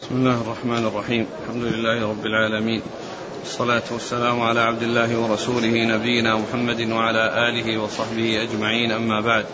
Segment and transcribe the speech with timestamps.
[0.00, 1.26] بسم الله الرحمن الرحيم.
[1.44, 2.82] الحمد لله رب العالمين.
[3.40, 8.92] والصلاة والسلام على عبد الله ورسوله نبينا محمد وعلى آله وصحبه أجمعين.
[8.92, 9.44] أما بعد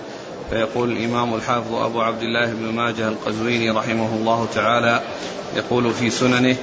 [0.50, 5.02] فيقول الإمام الحافظ أبو عبد الله بن ماجه القزويني رحمه الله تعالى
[5.56, 6.56] يقول في سننه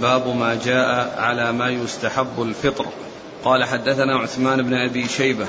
[0.00, 2.86] باب ما جاء على ما يستحب الفطر.
[3.44, 5.46] قال حدثنا عثمان بن أبي شيبة.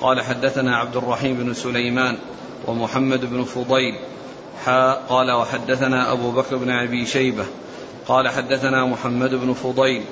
[0.00, 2.18] قال حدثنا عبد الرحيم بن سليمان
[2.66, 3.94] ومحمد بن فضيل
[4.64, 7.44] حا قال وحدثنا أبو بكر بن أبي شيبة
[8.08, 10.02] قال حدثنا محمد بن فضيل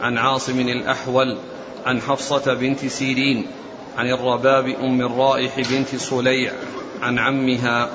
[0.00, 1.36] عن عاصم الأحول
[1.86, 3.46] عن حفصة بنت سيرين
[3.98, 6.52] عن الرباب أم الرائح بنت صليع
[7.02, 7.90] عن عمها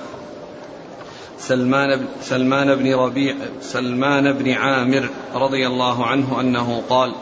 [1.40, 7.14] سلمان بن سلمان بن ربيع سلمان بن عامر رضي الله عنه أنه قال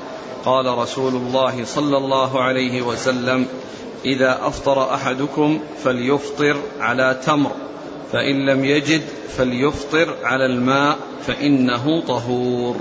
[0.46, 3.46] قال رسول الله صلى الله عليه وسلم
[4.06, 7.52] إذا أفطر أحدكم فليفطر على تمر
[8.12, 9.02] فإن لم يجد
[9.38, 12.76] فليفطر على الماء فإنه طهور.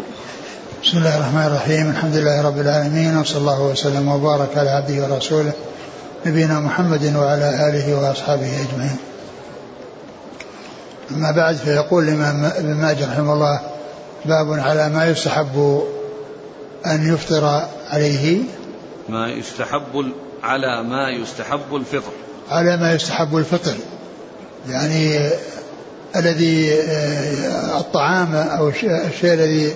[0.84, 1.90] بسم الله الرحمن الرحيم.
[1.90, 5.52] الحمد لله رب العالمين وصلى الله وسلم وبارك على عبده ورسوله
[6.26, 8.96] نبينا محمد وعلى آله وأصحابه أجمعين.
[11.10, 13.60] أما بعد فيقول الإمام ابن ماجه رحمه الله
[14.24, 15.82] باب على ما يستحب
[16.86, 18.38] أن يفطر عليه.
[19.08, 20.12] ما يستحب
[20.42, 22.12] على ما يستحب الفطر.
[22.50, 23.74] على ما يستحب الفطر.
[24.68, 25.30] يعني
[26.16, 26.74] الذي
[27.78, 29.74] الطعام أو الشيء الذي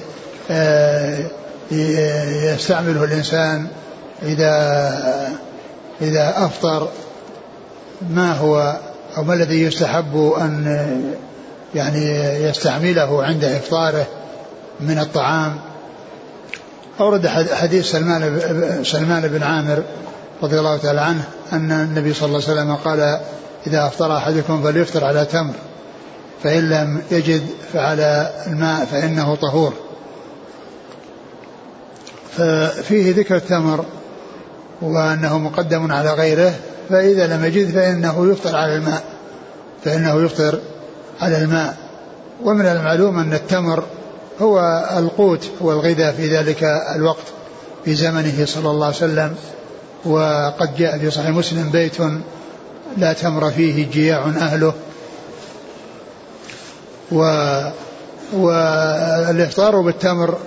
[2.53, 3.67] يستعمله الإنسان
[4.23, 5.29] إذا
[6.03, 6.89] إذا أفطر
[8.11, 8.77] ما هو
[9.17, 10.65] أو ما الذي يستحب أن
[11.75, 12.07] يعني
[12.45, 14.07] يستعمله عند إفطاره
[14.81, 15.57] من الطعام؟
[17.01, 18.41] أورد حديث سلمان
[18.85, 19.83] سلمان بن عامر
[20.43, 23.21] رضي الله تعالى عنه أن النبي صلى الله عليه وسلم قال
[23.67, 25.55] إذا أفطر أحدكم فليفطر على تمر
[26.43, 29.73] فإن لم يجد فعلى الماء فإنه طهور.
[32.37, 33.85] ففيه ذكر التمر
[34.83, 36.55] وأنه مقدم على غيره
[36.89, 39.03] فإذا لم يجد فإنه يفطر على الماء
[39.85, 40.59] فإنه يفطر
[41.21, 41.77] على الماء.
[42.45, 43.85] ومن المعلوم أن التمر
[44.41, 46.65] هو القوت هو الغذاء في ذلك
[46.97, 47.27] الوقت
[47.85, 49.35] في زمنه صلى الله عليه وسلم.
[50.05, 51.97] وقد جاء في صحيح مسلم بيت
[52.97, 54.75] لا تمر فيه جياع أهله.
[57.13, 57.23] و
[58.33, 60.39] والإفطار بالتمر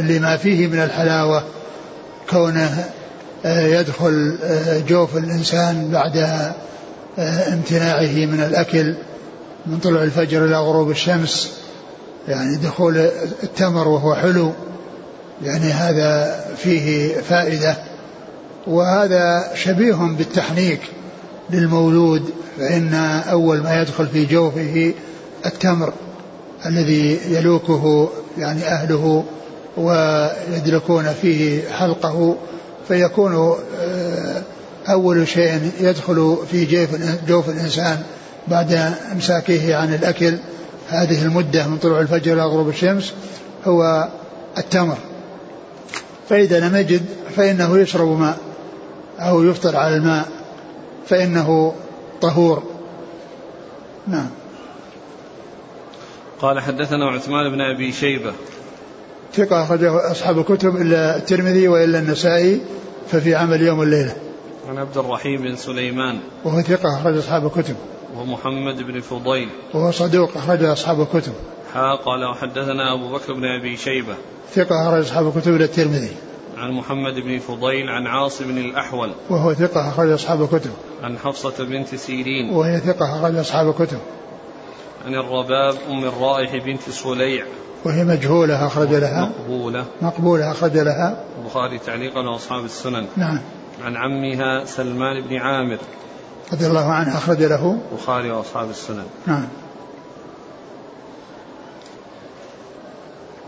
[0.00, 1.42] لما فيه من الحلاوة
[2.30, 2.84] كونه
[3.44, 4.38] يدخل
[4.88, 6.16] جوف الإنسان بعد
[7.52, 8.94] امتناعه من الأكل
[9.66, 11.52] من طلوع الفجر إلى غروب الشمس.
[12.28, 12.98] يعني دخول
[13.42, 14.52] التمر وهو حلو
[15.42, 17.76] يعني هذا فيه فائدة.
[18.68, 20.80] وهذا شبيه بالتحنيك
[21.50, 22.94] للمولود فإن
[23.30, 24.94] أول ما يدخل في جوفه
[25.46, 25.92] التمر
[26.66, 28.08] الذي يلوكه
[28.38, 29.24] يعني أهله
[29.76, 32.36] ويدركون فيه حلقه
[32.88, 33.54] فيكون
[34.88, 36.88] أول شيء يدخل في جوف
[37.28, 38.02] جوف الإنسان
[38.48, 40.34] بعد إمساكه عن الأكل.
[40.88, 43.12] هذه المدة من طلوع الفجر إلى غروب الشمس
[43.64, 44.08] هو
[44.58, 44.98] التمر.
[46.28, 47.02] فإذا لم يجد
[47.36, 48.47] فإنه يشرب ماء.
[49.18, 50.28] أو يفطر على الماء
[51.06, 51.74] فإنه
[52.20, 52.62] طهور.
[54.06, 54.30] نعم.
[56.40, 58.32] قال حدثنا عثمان بن أبي شيبة.
[59.34, 62.60] ثقة أخرجه أصحاب الكتب إلا الترمذي وإلا النسائي
[63.08, 64.16] ففي عمل يوم الليلة.
[64.68, 66.18] عن عبد الرحيم بن سليمان.
[66.44, 67.76] وهو ثقة أخرج أصحاب الكتب.
[68.16, 69.48] ومحمد بن فضيل.
[69.74, 71.32] وهو صدوق أخرج أصحاب الكتب.
[71.74, 74.14] حا قال وحدثنا أبو بكر بن أبي شيبة.
[74.54, 76.12] ثقة أخرج أصحاب الكتب إلى الترمذي.
[76.58, 80.70] عن محمد بن فضيل عن عاصم الأحول وهو ثقة أخرج أصحاب الكتب.
[81.02, 83.98] عن حفصة بنت سيرين وهي ثقة أخرج أصحاب الكتب.
[85.06, 87.46] عن الرباب أم الرائح بنت صليع
[87.84, 89.28] وهي مجهولة أخرج لها.
[89.28, 89.84] مقبولة.
[90.02, 91.24] مقبولة أخرج لها.
[91.38, 93.06] البخاري تعليقا وأصحاب السنن.
[93.16, 93.40] نعم.
[93.84, 95.78] عن عمها سلمان بن عامر
[96.52, 97.78] رضي الله عنه أخرج له.
[97.92, 99.06] البخاري وأصحاب السنن.
[99.26, 99.48] نعم.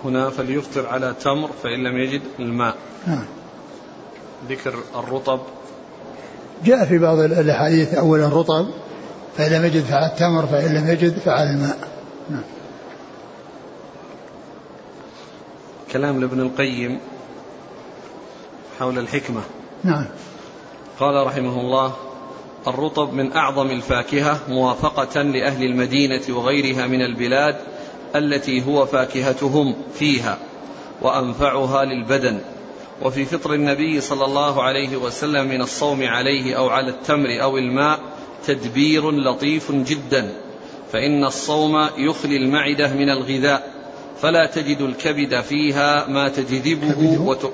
[0.05, 2.77] هنا فليفطر على تمر فإن لم يجد الماء.
[3.07, 3.25] نعم.
[4.49, 5.41] ذكر الرطب.
[6.65, 8.67] جاء في بعض الأحاديث أولا رطب
[9.37, 11.89] فإن لم يجد فعلى التمر فإن لم يجد فعلى الماء.
[12.31, 12.43] نعم.
[15.93, 17.01] كلام لابن القيم
[18.79, 19.41] حول الحكمة.
[19.85, 20.07] نعم.
[21.01, 21.93] قال رحمه الله
[22.67, 27.57] الرطب من أعظم الفاكهة موافقة لأهل المدينة وغيرها من البلاد
[28.17, 30.39] التي هو فاكهتهم فيها
[31.03, 32.39] وأنفعها للبدن.
[33.03, 38.01] وفي فطر النبي صلى الله عليه وسلم من الصوم عليه أو على التمر أو الماء
[38.47, 40.33] تدبير لطيف جدا.
[40.93, 43.71] فإن الصوم يخلي المعدة من الغذاء.
[44.21, 47.53] فلا تجد الكبد فيها ما تجذبه وت...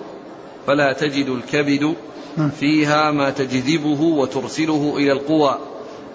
[0.66, 1.94] فلا تجد الكبد
[2.60, 5.58] فيها ما تجذبه وترسله إلى القوى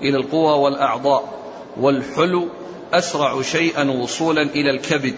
[0.02, 1.34] إلى القوى والأعضاء.
[1.80, 2.48] والحلو
[2.94, 5.16] أسرع شيئا وصولا إلى الكبد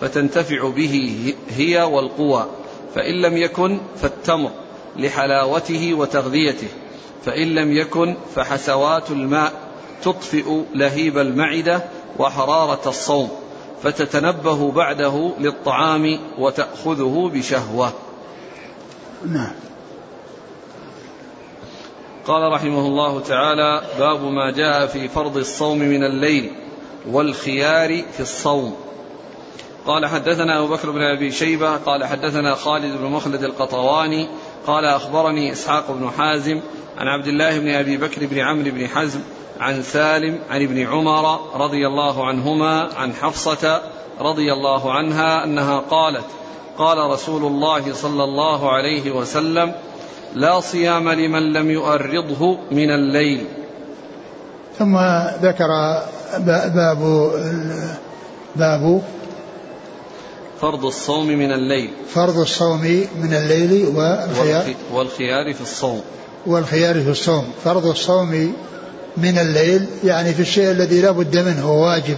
[0.00, 2.46] فتنتفع به هي والقوى.
[2.94, 4.50] فإن لم يكن فالتمر
[4.96, 6.68] لحلاوته وتغذيته.
[7.24, 9.52] فإن لم يكن فحسوات الماء
[10.02, 11.84] تطفئ لهيب المعدة
[12.18, 13.30] وحرارة الصوم
[13.82, 17.92] فتتنبه بعده للطعام وتأخذه بشهوة.
[19.26, 19.52] نعم.
[22.26, 26.50] قال رحمه الله تعالى باب ما جاء في فرض الصوم من الليل.
[27.06, 28.76] والخيار في الصوم.
[29.86, 34.28] قال حدثنا أبو بكر بن أبي شيبة قال حدثنا خالد بن مخلد القطواني
[34.66, 36.60] قال أخبرني إسحاق بن حازم
[36.98, 39.20] عن عبد الله بن أبي بكر بن عمرو بن حزم
[39.60, 43.82] عن سالم عن ابن عمر رضي الله عنهما عن حفصة
[44.20, 46.24] رضي الله عنها أنها قالت
[46.78, 49.74] قال رسول الله صلى الله عليه وسلم
[50.34, 53.44] لا صيام لمن لم يؤرضه من الليل.
[54.78, 54.96] ثم
[55.42, 55.68] ذكر
[56.36, 56.98] باب
[58.56, 59.02] باب
[60.60, 61.90] فرض الصوم من الليل.
[62.14, 62.80] فرض الصوم
[63.22, 66.00] من الليل والخيار والخيار في الصوم.
[66.46, 67.44] والخيار في الصوم.
[67.64, 68.52] فرض الصوم
[69.16, 72.16] من الليل يعني في الشيء الذي لا بد منه واجب.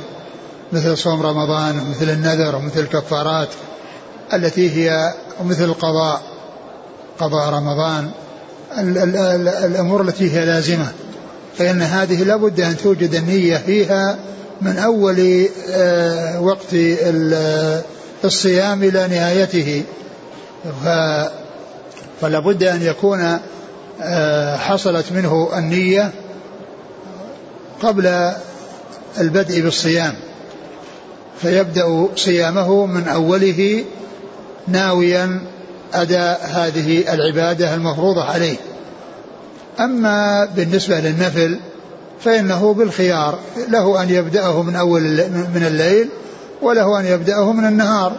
[0.72, 3.48] مثل صوم رمضان ومثل النذر ومثل الكفارات
[4.32, 5.14] التي هي
[5.44, 6.22] مثل القضاء
[7.18, 8.10] قضاء رمضان
[9.64, 10.92] الأمور التي هي لازمة.
[11.58, 14.18] فإن هذه لابد أن توجد النية فيها
[14.60, 16.74] من أول آه، وقت
[18.24, 19.82] الصيام إلى نهايته.
[22.20, 23.38] فلا بد أن يكون
[24.02, 26.10] آه، حصلت منه النية
[27.82, 28.32] قبل
[29.20, 30.14] البدء بالصيام.
[31.42, 33.84] فيبدأ صيامه من أوله
[34.68, 35.40] ناويا
[35.94, 38.56] أداء هذه العبادة المفروضة عليه.
[39.80, 41.58] أما بالنسبة للنفل
[42.20, 43.38] فإنه بالخيار
[43.68, 45.02] له أن يبدأه من أول
[45.54, 46.08] من الليل
[46.62, 48.12] وله أن يبدأه من النهار.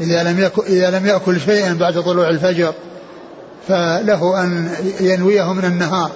[0.00, 2.72] إذا لم يأكل, إذا لم يأكل شيئا بعد طلوع الفجر
[3.68, 6.10] فله أن ينويه من النهار.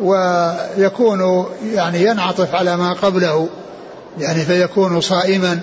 [0.00, 3.48] ويكون يعني ينعطف على ما قبله
[4.18, 5.60] يعني فيكون صائما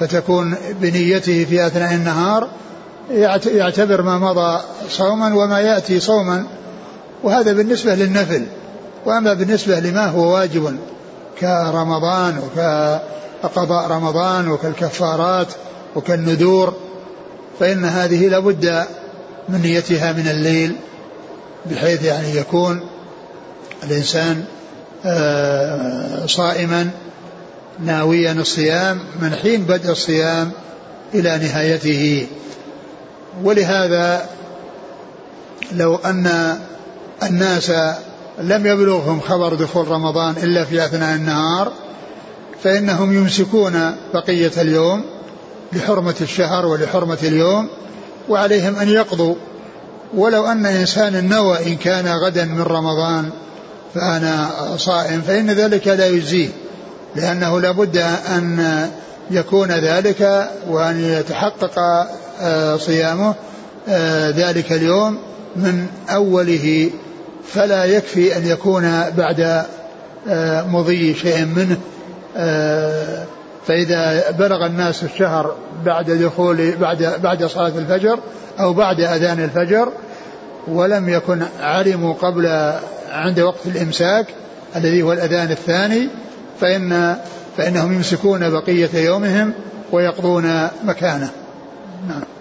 [0.00, 2.48] فتكون بنيته في أثناء النهار
[3.46, 4.60] يعتبر ما مضى
[4.90, 6.46] صوما وما يأتي صوما.
[7.22, 8.46] وهذا بالنسبة للنفل.
[9.06, 10.76] وأما بالنسبة لما هو واجب
[11.40, 15.46] كرمضان وكقضاء رمضان وكالكفارات
[15.96, 16.74] وكالنذور
[17.60, 18.84] فإن هذه لابد
[19.48, 20.76] من نيتها من الليل
[21.66, 22.80] بحيث يعني يكون
[23.82, 24.44] الإنسان
[25.06, 26.90] آه، صائما
[27.84, 30.50] ناويا الصيام من حين بدء الصيام
[31.14, 32.26] إلى نهايته.
[33.42, 34.26] ولهذا
[35.72, 36.58] لو أن
[37.22, 37.70] الناس
[38.42, 41.72] لم يبلغهم خبر دخول رمضان إلا في أثناء النهار
[42.62, 45.04] فإنهم يمسكون بقية اليوم
[45.72, 47.68] لحرمة الشهر ولحرمة اليوم
[48.28, 49.34] وعليهم أن يقضوا.
[50.14, 53.30] ولو أن إنسان نوى إن كان غدا من رمضان
[53.94, 56.48] فأنا صائم فإن ذلك لا يجزيه
[57.16, 57.96] لأنه لابد
[58.36, 58.88] أن
[59.30, 61.78] يكون ذلك وأن يتحقق
[62.40, 63.34] آه، صيامه
[63.88, 65.18] آه، ذلك اليوم
[65.56, 66.90] من أوله
[67.54, 69.64] فلا يكفي أن يكون بعد
[70.28, 71.78] آه، مضي شيء منه.
[73.66, 78.18] فإذا بلغ الناس الشهر بعد دخول بعد بعد صلاة الفجر
[78.60, 79.92] أو بعد أذان الفجر
[80.68, 82.72] ولم يكن علموا قبل
[83.12, 84.26] عند وقت الإمساك
[84.76, 86.08] الذي هو الأذان الثاني
[86.60, 87.16] فإن
[87.56, 89.52] فإنهم يمسكون بقية يومهم
[89.92, 91.30] ويقضون مكانه.
[92.08, 92.37] نعم.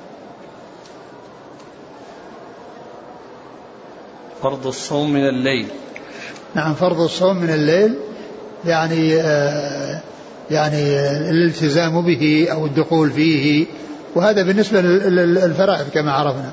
[4.44, 5.67] فرض الصوم من الليل.
[6.56, 7.96] نعم فرض الصوم من الليل
[8.65, 10.01] يعني آه
[10.51, 10.82] يعني
[11.29, 13.65] الالتزام به أو الدخول فيه.
[14.15, 16.51] وهذا بالنسبة للفرائض كما عرفنا.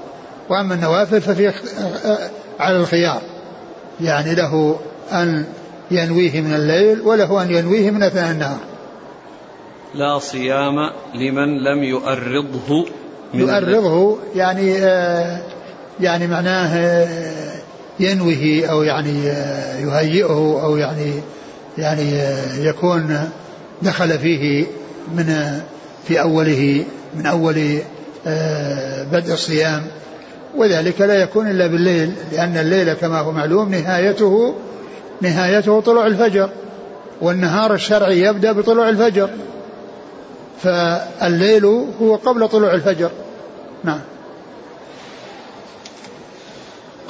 [0.50, 1.52] وأما النوافل ففي آه،
[2.60, 3.22] على الخيار.
[4.00, 4.76] يعني له
[5.12, 5.44] أن
[5.90, 8.60] ينويه من الليل وله أن ينويه من أثناء النهار.
[9.94, 12.86] لا صيام لمن لم يؤرضه
[13.34, 15.40] من يؤرضه يعني آه
[16.00, 17.43] يعني معناه آه
[18.00, 19.24] ينويه أو يعني
[19.82, 21.12] يهيئه أو يعني
[21.78, 22.20] يعني
[22.58, 23.30] يكون
[23.82, 24.66] دخل فيه
[25.16, 25.58] من
[26.08, 26.84] في أوله
[27.16, 27.78] من أول
[28.26, 29.82] آه بدء الصيام.
[30.56, 34.54] وذلك لا يكون إلا بالليل لأن الليل كما هو معلوم نهايته
[35.20, 36.50] نهايته طلوع الفجر
[37.20, 39.30] والنهار الشرعي يبدأ بطلوع الفجر.
[40.62, 41.64] فالليل
[42.00, 43.10] هو قبل طلوع الفجر.
[43.84, 44.00] نعم.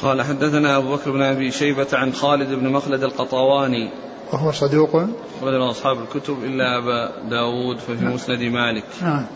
[0.03, 3.91] قال حدثنا أبو بكر بن أبي شيبة عن خالد بن مخلد القطواني.
[4.33, 4.97] وهو صدوق.
[5.39, 8.15] أخرج أصحاب الكتب إلا أبا داود ففي نعم.
[8.15, 8.85] مسند مالك.
[9.03, 9.27] نعم.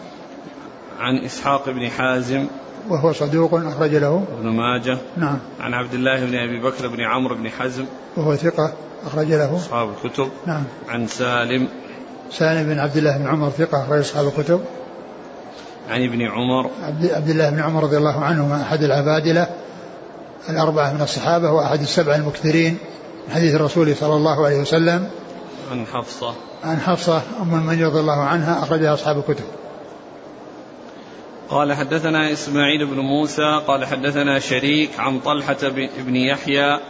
[0.99, 2.47] عن إسحاق بن حازم.
[2.89, 4.25] وهو صدوق أخرج له.
[4.39, 4.99] ابن ماجه.
[5.17, 5.39] نعم.
[5.61, 7.85] عن عبد الله بن أبي بكر بن عمرو بن حزم.
[8.17, 8.73] وهو ثقة
[9.07, 9.57] أخرج له.
[9.57, 10.29] أصحاب الكتب.
[10.47, 10.65] نعم.
[10.89, 11.69] عن سالم.
[12.31, 14.61] سالم بن عبد الله بن عمر ثقة أخرج أصحاب الكتب.
[15.91, 16.71] عن ابن عمر.
[16.83, 19.49] عبد, عبد الله بن عمر رضي الله عنهما أحد العبادلة.
[20.49, 22.79] الأربعة من الصحابة وأحد السبع المكثرين
[23.29, 25.09] من حديث الرسول صلى الله عليه وسلم.
[25.71, 26.35] عن حفصة.
[26.65, 29.45] عن حفصة أم المؤمنين رضي الله عنها أخرجها أصحاب الكتب.
[31.51, 35.69] قال حدثنا إسماعيل بن موسى قال حدثنا شريك عن طلحة
[35.99, 36.81] بن يحيى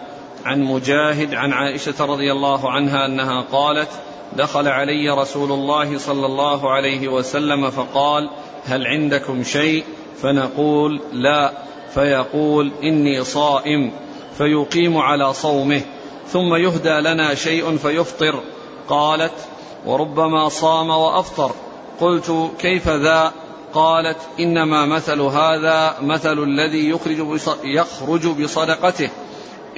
[0.44, 3.88] عن مجاهد عن عائشة رضي الله عنها أنها قالت
[4.36, 8.30] دخل علي رسول الله صلى الله عليه وسلم فقال
[8.66, 9.84] هل عندكم شيء؟
[10.22, 11.52] فنقول لا.
[11.98, 13.92] فيقول إني صائم
[14.38, 15.80] فيقيم على صومه
[16.28, 18.40] ثم يهدى لنا شيء فيفطر.
[18.88, 19.32] قالت
[19.86, 21.50] وربما صام وأفطر.
[22.00, 23.32] قلت كيف ذا؟
[23.74, 29.10] قالت إنما مثل هذا مثل الذي يخرج يخرج بصدقته.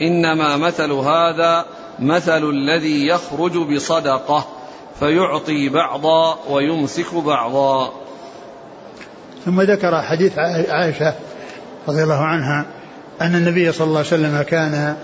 [0.01, 1.67] إنما مثل هذا
[1.99, 4.47] مثل الذي يخرج بصدقة
[4.99, 7.93] فيعطي بعضا ويمسك بعضا.
[9.45, 11.30] ثم ذكر حديث عائشة
[11.89, 12.67] رضي الله عنها
[13.21, 14.97] أن النبي صلى الله عليه وسلم كان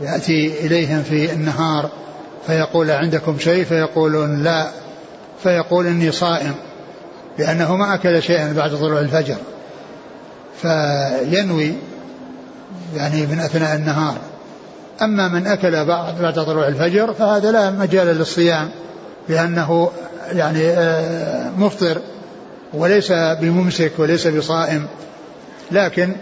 [0.00, 1.90] يأتي إليهم في النهار
[2.46, 4.70] فيقول عندكم شيء؟ فيقولون لا.
[5.42, 6.54] فيقول إني صائم
[7.38, 9.36] لأنه ما أكل شيئا بعد طلوع الفجر.
[10.62, 11.74] فينوي
[12.96, 14.16] يعني من أثناء النهار.
[15.02, 18.70] أما من أكل بعد بعد طلوع الفجر فهذا لا مجال للصيام
[19.28, 19.90] لأنه
[20.32, 21.98] يعني آه، مفطر
[22.74, 24.86] وليس بممسك وليس بصائم.
[25.72, 26.12] لكن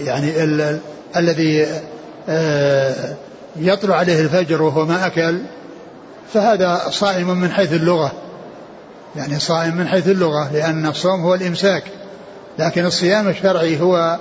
[0.00, 0.78] يعني ال ال
[1.16, 1.66] الذي
[2.28, 3.14] آه،
[3.56, 5.38] يطلع عليه الفجر وهو ما أكل
[6.34, 8.12] فهذا صائم من حيث اللغة.
[9.16, 11.84] يعني صائم من حيث اللغة لأن الصوم هو الإمساك.
[12.58, 14.18] لكن الصيام الشرعي هو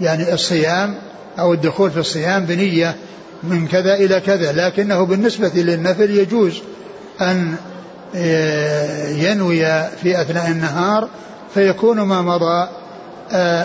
[0.00, 0.94] يعني الصيام
[1.38, 2.96] أو الدخول في الصيام بنية
[3.42, 4.52] من كذا إلى كذا.
[4.52, 6.62] لكنه بالنسبة للنفل يجوز
[7.20, 7.54] أن
[8.16, 9.64] آه، ينوي
[10.02, 11.08] في أثناء النهار
[11.54, 12.68] فيكون ما مضى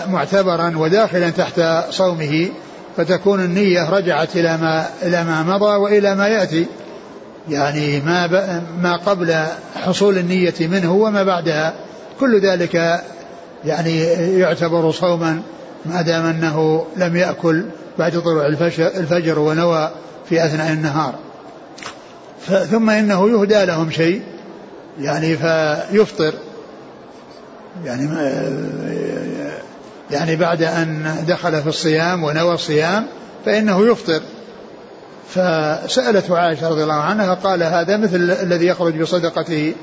[0.08, 1.60] معتبرا وداخلا تحت
[1.90, 2.48] صومه
[2.96, 6.66] فتكون النية رجعت إلى ما إلى ما مضى وإلى ما يأتي.
[7.48, 8.26] يعني ما
[8.82, 9.44] ما قبل
[9.76, 11.74] حصول النية منه وما بعدها.
[12.20, 13.02] كل ذلك
[13.64, 14.02] يعني
[14.38, 15.42] يعتبر صوما
[15.86, 17.64] ما دام أنه لم يأكل
[17.98, 18.46] بعد طلوع
[18.80, 19.90] الفجر ونوى
[20.28, 21.14] في أثناء النهار.
[22.70, 24.22] ثم إنه يهدى لهم شيء
[25.00, 26.34] يعني فيفطر.
[27.84, 28.08] يعني
[30.10, 33.06] يعني بعد أن دخل في الصيام ونوى الصيام
[33.44, 34.20] فإنه يفطر.
[35.28, 39.74] فسألته عائشة رضي الله عنها قال هذا مثل الذي يخرج بصدقته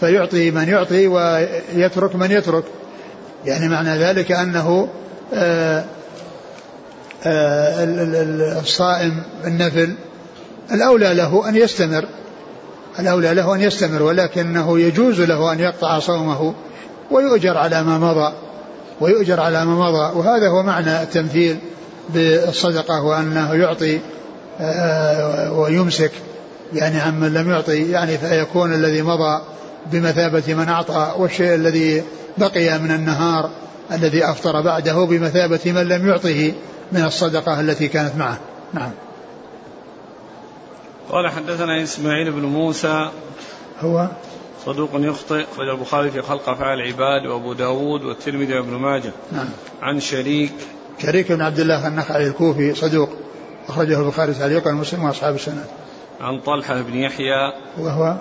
[0.00, 2.64] فيعطي من يعطي ويترك من يترك.
[3.44, 4.88] يعني معنى ذلك أنه
[5.34, 5.84] آه،
[7.24, 7.84] آه،
[8.60, 9.94] الصائم النفل
[10.72, 12.04] الأولى له أن يستمر.
[12.98, 16.54] الأولى له أن يستمر ولكنه يجوز له أن يقطع صومه
[17.10, 18.32] ويؤجر على ما مضى.
[19.02, 20.18] ويؤجر على ما مضى.
[20.18, 21.58] وهذا هو معنى التمثيل
[22.14, 24.00] بالصدقة وأنه يعطي
[24.60, 26.12] آه، ويمسك
[26.72, 29.42] يعني عمن لم يعطي يعني فيكون الذي مضى
[29.92, 32.02] بمثابة من أعطى والشيء الذي
[32.38, 33.50] بقي من النهار
[33.92, 36.52] الذي أفطر بعده بمثابة من لم يعطه
[36.92, 38.38] من الصدقة التي كانت معه.
[38.72, 38.90] نعم.
[41.10, 43.10] قال حدثنا إسماعيل بن موسى.
[43.80, 44.06] هو؟
[44.66, 49.12] صدوق يخطئ أخرج البخاري في خلق أفعال العباد وأبو داود والترمذي وابن ماجه.
[49.32, 49.48] نعم.
[49.82, 50.52] عن شريك.
[50.98, 53.08] شريك بن عبد الله النخعي الكوفي صدوق.
[53.68, 55.64] أخرجه البخاري تعليقا ومسلم وأصحاب السنة.
[56.20, 57.52] عن طلحة بن يحيى.
[57.78, 58.16] وهو؟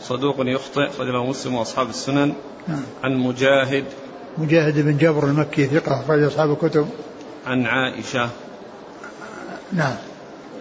[0.00, 2.34] صدوق يخطئ أخرجه مسلم وأصحاب السنن.
[2.68, 2.82] نعم.
[3.04, 3.84] عن مجاهد.
[4.38, 6.88] مجاهد بن جبر المكي ثقة أخرج أصحاب الكتب.
[7.46, 8.28] عن عائشة.
[9.72, 9.96] نعم.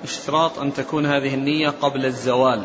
[0.04, 2.64] اشتراط أن تكون هذه النية قبل الزوال.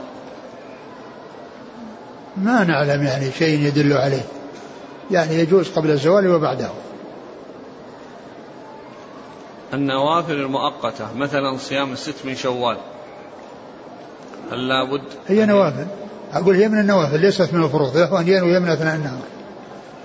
[2.37, 4.23] ما نعلم يعني شيء يدل عليه.
[5.11, 6.69] يعني يجوز قبل الزوال وبعده.
[9.75, 12.76] النوافل المؤقتة مثلا صيام الست من شوال.
[14.52, 15.87] هل لابد هي نوافل.
[16.33, 17.97] أقول هي من النوافل ليست من الفروض.
[17.97, 19.23] له أن ينوي من أثناء النهار.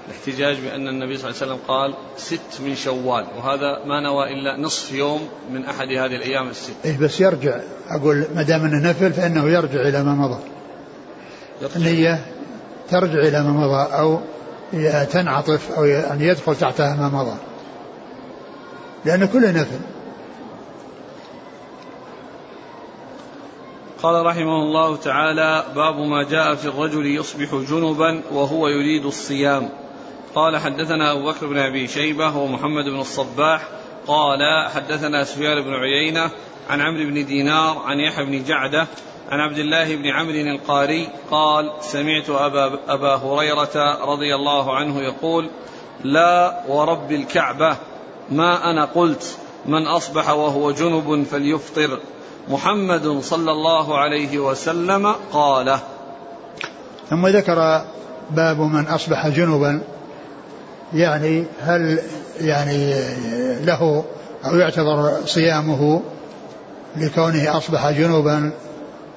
[0.08, 4.58] الاحتجاج بأن النبي صلى الله عليه وسلم قال ست من شوال وهذا ما نوى إلا
[4.58, 6.76] نصف يوم من أحد هذه الأيام الست.
[6.86, 7.60] إيه بس يرجع.
[7.90, 10.40] أقول ما دام أنه نفل فإنه يرجع إلى ما مضى.
[11.75, 12.25] النية
[12.89, 14.20] ترجع إلى ما مضى أو
[15.06, 17.38] تنعطف أو أن يدخل تحتها ما مضى.
[19.06, 19.80] لأن كله نفل.
[24.03, 29.70] قال رحمه الله تعالى باب ما جاء في الرجل يصبح جنبا وهو يريد الصيام.
[30.36, 33.68] قال حدثنا أبو بكر بن أبي شيبة ومحمد بن الصباح.
[34.08, 36.30] قال حدثنا سفيان بن عيينة
[36.70, 38.88] عن عمرو بن دينار عن يحيى بن جعدة
[39.32, 45.50] عن عبد الله بن عمرو القاري قال سمعت أبا, أبا هريرة رضي الله عنه يقول
[46.03, 47.77] لا ورب الكعبة
[48.30, 52.00] ما أنا قلت من أصبح وهو جنب فليفطر.
[52.50, 55.77] محمد صلى الله عليه وسلم قال
[57.10, 57.86] ثم ذكر
[58.32, 59.82] باب من أصبح جنبا
[60.94, 62.00] يعني هل
[62.39, 62.94] يعني
[63.65, 64.03] له
[64.46, 66.01] أو يعتبر صيامه
[66.98, 68.52] لكونه أصبح جنوبا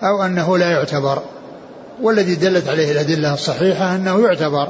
[0.02, 1.22] أو أنه لا يعتبر
[2.02, 4.68] والذي دلت عليه الأدلة الصحيحة أنه يعتبر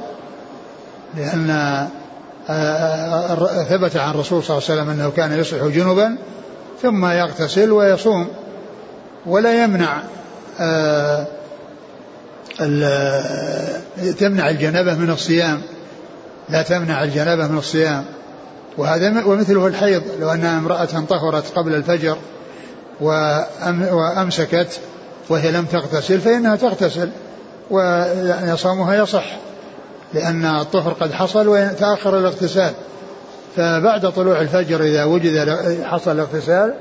[1.17, 6.17] لأن آه، آه، ثبت عن الرسول صلى الله عليه وسلم أنه كان يصبح جنوبا
[6.83, 8.29] ثم يغتسل ويصوم
[9.27, 10.03] ولا يمنع
[10.61, 11.27] آه،
[14.19, 15.63] تمنع الجنابة من الصيام.
[16.49, 18.05] لا تمنع الجنابة من الصيام.
[18.79, 22.17] وهذا ومثله الحيض لو أن امرأة طهرت قبل الفجر
[23.01, 24.81] وأمسكت
[25.29, 27.11] وهي لم تغتسل فإنها تغتسل
[27.71, 29.25] ويعني صومها يصح
[30.15, 32.73] لأن الطهر قد حصل وتأخر الاغتسال.
[33.57, 36.75] فبعد طلوع الفجر إذا وجد حصل الاغتسال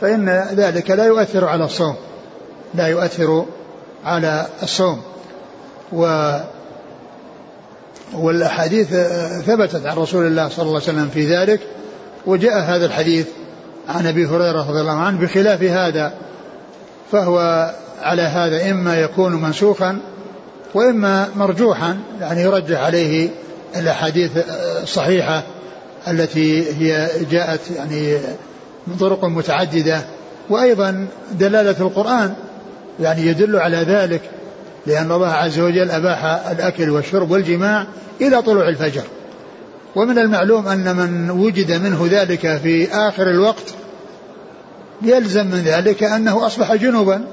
[0.00, 1.96] فإن ذلك لا يؤثر على الصوم
[2.74, 3.46] لا يؤثر
[4.04, 5.02] على الصوم.
[5.92, 6.32] و
[8.14, 8.88] والأحاديث
[9.46, 11.60] ثبتت عن رسول الله صلى الله عليه وسلم في ذلك
[12.26, 13.26] وجاء هذا الحديث
[13.88, 16.12] عن أبي هريرة رضي الله عنه بخلاف هذا
[17.12, 17.70] فهو
[18.02, 19.98] على هذا إما يكون منسوخا
[20.74, 23.28] وإما مرجوحا يعني يرجح عليه
[23.76, 24.30] الأحاديث
[24.82, 25.42] الصحيحة
[26.08, 28.18] التي هي جاءت يعني
[28.86, 30.00] من طرق متعددة.
[30.50, 32.34] وأيضا دلالة القرآن
[33.00, 34.20] يعني يدل على ذلك
[34.86, 37.86] لأن الله عز وجل أباح الأكل والشرب والجماع
[38.20, 39.02] إلى طلوع الفجر.
[39.96, 43.74] ومن المعلوم أن من وجد منه ذلك في آخر الوقت
[45.02, 47.24] يلزم من ذلك أنه أصبح جنوبا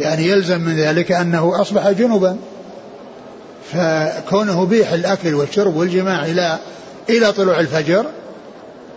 [0.00, 2.36] يعني يلزم من ذلك أنه أصبح جنوبا
[3.72, 6.58] فكونه بيح الأكل والشرب والجماع إلى
[7.10, 8.06] إلى طلوع الفجر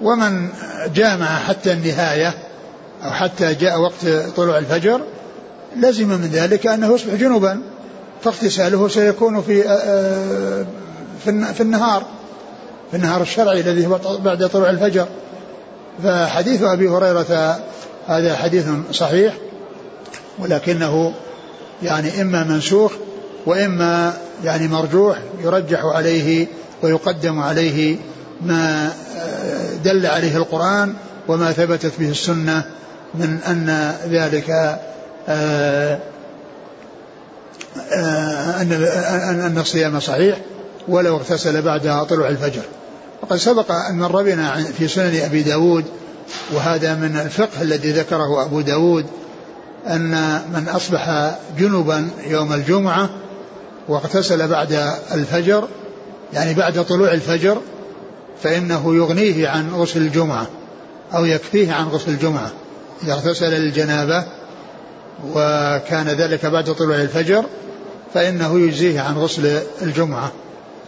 [0.01, 0.49] ومن
[0.95, 2.33] جامع حتى النهاية
[3.05, 5.01] أو حتى جاء وقت طلوع الفجر
[5.77, 7.61] لزم من ذلك أنه يصبح جنوبا
[8.23, 9.63] فاغتساله سيكون في
[11.53, 12.03] في النهار.
[12.91, 15.07] في النهار الشرعي الذي هو بعد طلوع الفجر.
[16.03, 17.59] فحديث أبي هريرة
[18.07, 19.33] هذا حديث صحيح
[20.39, 21.13] ولكنه
[21.83, 22.91] يعني إما منسوخ
[23.45, 26.47] وإما يعني مرجوح يرجح عليه
[26.83, 27.97] ويقدم عليه
[28.41, 28.93] ما
[29.83, 30.93] دل عليه القرآن
[31.27, 32.63] وما ثبتت به السنة
[33.13, 34.49] من أن ذلك
[35.29, 35.99] آه،
[37.93, 38.71] آه، أن
[39.45, 40.37] أن الصيام صحيح
[40.87, 42.61] ولو اغتسل بعد طلوع الفجر.
[43.21, 45.85] وقد سبق أن مر بنا في سنن أبي داود
[46.53, 49.05] وهذا من الفقه الذي ذكره أبو داود
[49.87, 53.09] أن من أصبح جنبا يوم الجمعة
[53.87, 55.67] واغتسل بعد الفجر
[56.33, 57.57] يعني بعد طلوع الفجر
[58.43, 60.47] فإنه يغنيه عن غسل الجمعة
[61.15, 62.51] أو يكفيه عن غسل الجمعة
[63.03, 64.23] إذا اغتسل للجنابة
[65.33, 67.45] وكان ذلك بعد طلوع الفجر
[68.13, 70.31] فإنه يجزيه عن غسل الجمعة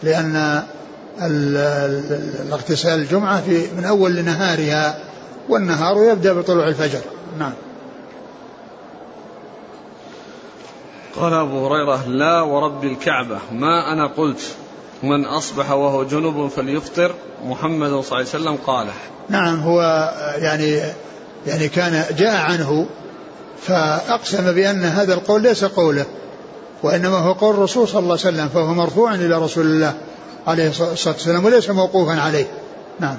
[0.02, 0.62] لأن
[1.22, 4.98] الاغتسال الجمعة في من أول لنهارها
[5.48, 7.00] والنهار يبدأ بطلوع الفجر.
[7.38, 7.52] نعم.
[11.16, 13.38] قال أبو هريرة لا ورب الكعبة.
[13.52, 14.40] ما أنا قلت.
[15.02, 18.86] من أصبح وهو جنوب فليفطر محمد صلى الله عليه وسلم قال.
[19.28, 19.80] نعم هو
[20.38, 20.80] يعني
[21.46, 22.86] يعني كان جاء عنه
[23.62, 26.06] فأقسم بأن هذا القول ليس قوله
[26.82, 29.94] وإنما هو قول الرسول صلى الله عليه وسلم فهو مرفوع إلى رسول الله.
[30.46, 32.46] عليه الصلاة والسلام وليس موقوفا عليه.
[33.00, 33.18] نعم.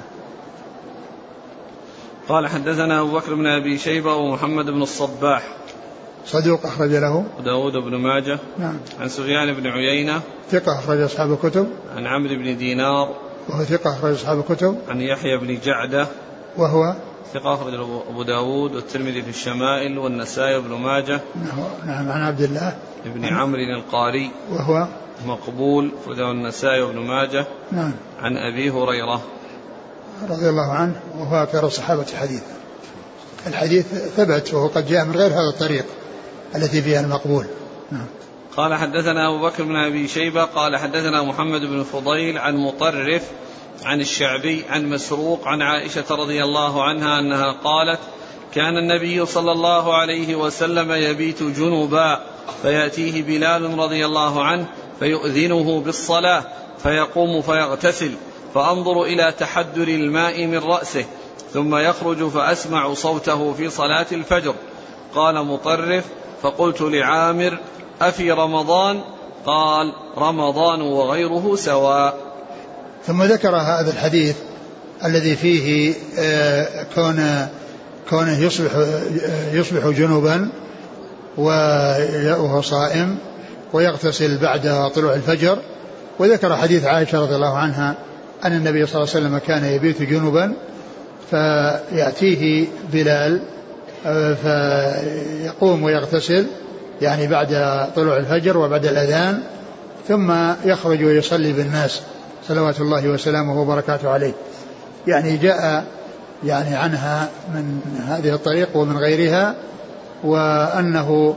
[2.28, 5.42] قال حدثنا أبو بكر بن أبي شيبة ومحمد بن الصباح.
[6.26, 7.24] صدوق أخرج له.
[7.38, 8.38] وداود بن ماجه.
[8.58, 8.78] نعم.
[9.00, 10.20] عن سفيان بن عيينة.
[10.50, 11.68] ثقة أخرج أصحاب الكتب.
[11.96, 13.14] عن عمرو بن دينار.
[13.48, 14.78] وهو ثقة أخرج أصحاب الكتب.
[14.88, 16.06] عن يحيى بن جعدة.
[16.56, 16.94] وهو
[17.34, 17.74] ثقة أخرج
[18.10, 21.20] أبو داود والترمذي في الشمائل والنسائي بن ماجه.
[21.86, 22.76] نعم عن عبد الله.
[23.04, 24.30] بن عمرو القاري.
[24.50, 24.88] وهو
[25.26, 27.46] مقبول أخرجه النسائي وابن ماجه.
[27.72, 27.92] نعم.
[28.20, 29.22] عن أبي هريرة.
[30.30, 32.56] رضي الله عنه وهو أكثر الصحابة حديثا
[33.46, 35.84] الحديث ثبت وهو قد جاء من غير هذا الطريق
[36.54, 37.46] التي فيها المقبول.
[37.92, 38.06] نعم.
[38.56, 43.22] قال حدثنا أبو بكر بن أبي شيبة قال حدثنا محمد بن فضيل عن مطرف
[43.84, 48.00] عن الشعبي عن مسروق عن عائشة رضي الله عنها أنها قالت
[48.54, 52.20] كان النبي صلى الله عليه وسلم يبيت جنبا
[52.62, 54.66] فيأتيه بلال رضي الله عنه
[55.00, 56.44] فيؤذنه بالصلاة
[56.82, 58.10] فيقوم فيغتسل
[58.54, 61.04] فأنظر إلى تحدر الماء من رأسه
[61.52, 64.54] ثم يخرج فأسمع صوته في صلاة الفجر.
[65.14, 66.04] قال مطرف
[66.42, 67.58] فقلت لعامر
[68.00, 69.00] أفي رمضان؟
[69.46, 72.18] قال رمضان وغيره سواء.
[73.06, 74.36] ثم ذكر هذا الحديث
[75.04, 77.48] الذي فيه آه، كون
[78.10, 78.70] كونه يصبح
[79.52, 80.50] يصبح جنوبا
[81.36, 83.18] وهو صائم.
[83.76, 85.58] ويغتسل بعد طلوع الفجر.
[86.18, 87.94] وذكر حديث عائشة رضي الله عنها
[88.44, 90.52] أن النبي صلى الله عليه وسلم كان يبيت جنوبا
[91.30, 93.40] فيأتيه بلال
[94.06, 96.46] آه، فيقوم ويغتسل
[97.02, 97.48] يعني بعد
[97.96, 99.42] طلوع الفجر وبعد الأذان
[100.08, 100.32] ثم
[100.64, 102.00] يخرج ويصلي بالناس
[102.48, 104.32] صلوات الله وسلامه وبركاته عليه.
[105.06, 105.84] يعني جاء
[106.44, 109.54] يعني عنها من هذه الطريق ومن غيرها
[110.24, 111.36] وأنه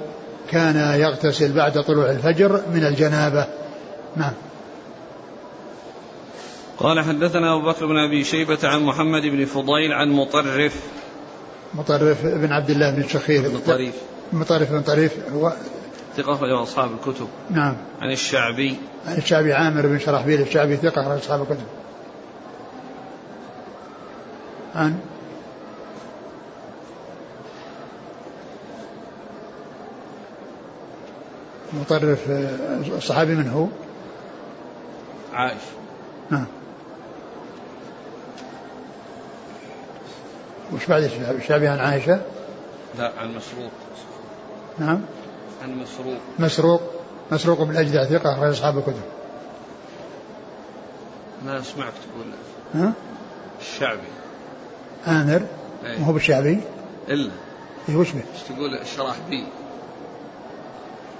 [0.52, 3.48] كان يغتسل بعد طلوع الفجر من الجنابة.
[4.16, 4.34] نعم.
[6.78, 10.76] قال حدثنا أبو بكر بن أبي شيبة عن محمد بن فضيل عن مطرف.
[11.74, 13.50] مطرف بن عبد الله بن شخير.
[13.50, 13.96] بن طريف.
[14.34, 15.54] مطرف بن طريف هو
[16.18, 17.28] ثقة أخرجه أصحاب الكتب.
[17.50, 17.78] نعم.
[18.02, 18.76] عن الشعبي.
[19.08, 21.66] عن الشعبي عامر بن شرحبيل الشعبي ثقة أخرج أصحاب الكتب.
[24.76, 25.00] عن
[31.74, 32.20] مطرف
[32.98, 33.68] الصحابي من هو؟
[35.34, 35.60] عائشة
[36.30, 36.46] نعم.
[40.74, 41.04] وش بعد
[41.38, 42.22] الشعبي عن عائشة؟
[42.98, 43.72] لا عن مسروق.
[44.80, 45.02] نعم.
[45.64, 46.18] عن مسروق.
[46.40, 46.82] مسروق.
[47.32, 49.02] مسروق بن الأجدع ثقة أخرج أصحاب الكتب.
[51.46, 52.34] ما سمعت تقول.
[52.76, 52.94] ها؟
[53.62, 54.08] الشعبي.
[55.08, 55.42] عامر
[55.86, 56.00] أي.
[56.00, 56.62] ما هو بالشعبي
[57.08, 57.32] إلا.
[57.90, 59.46] إيه وش به؟ إيش تقول؟ شراحبي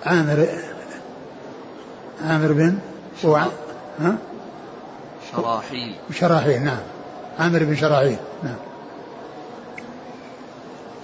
[0.06, 0.48] عامر
[2.22, 2.78] عامر بن
[3.24, 3.46] وع...
[4.00, 4.18] ها؟
[5.32, 5.96] شراحيل.
[6.14, 6.80] شراحيل نعم.
[7.40, 8.56] عامر بن شراحيل نعم.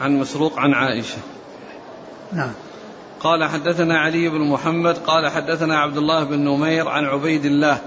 [0.01, 1.17] عن مسروق عن عائشة.
[2.33, 2.51] نعم.
[3.19, 7.77] قال حدثنا علي بن محمد قال حدثنا عبد الله بن نمير عن عبيد الله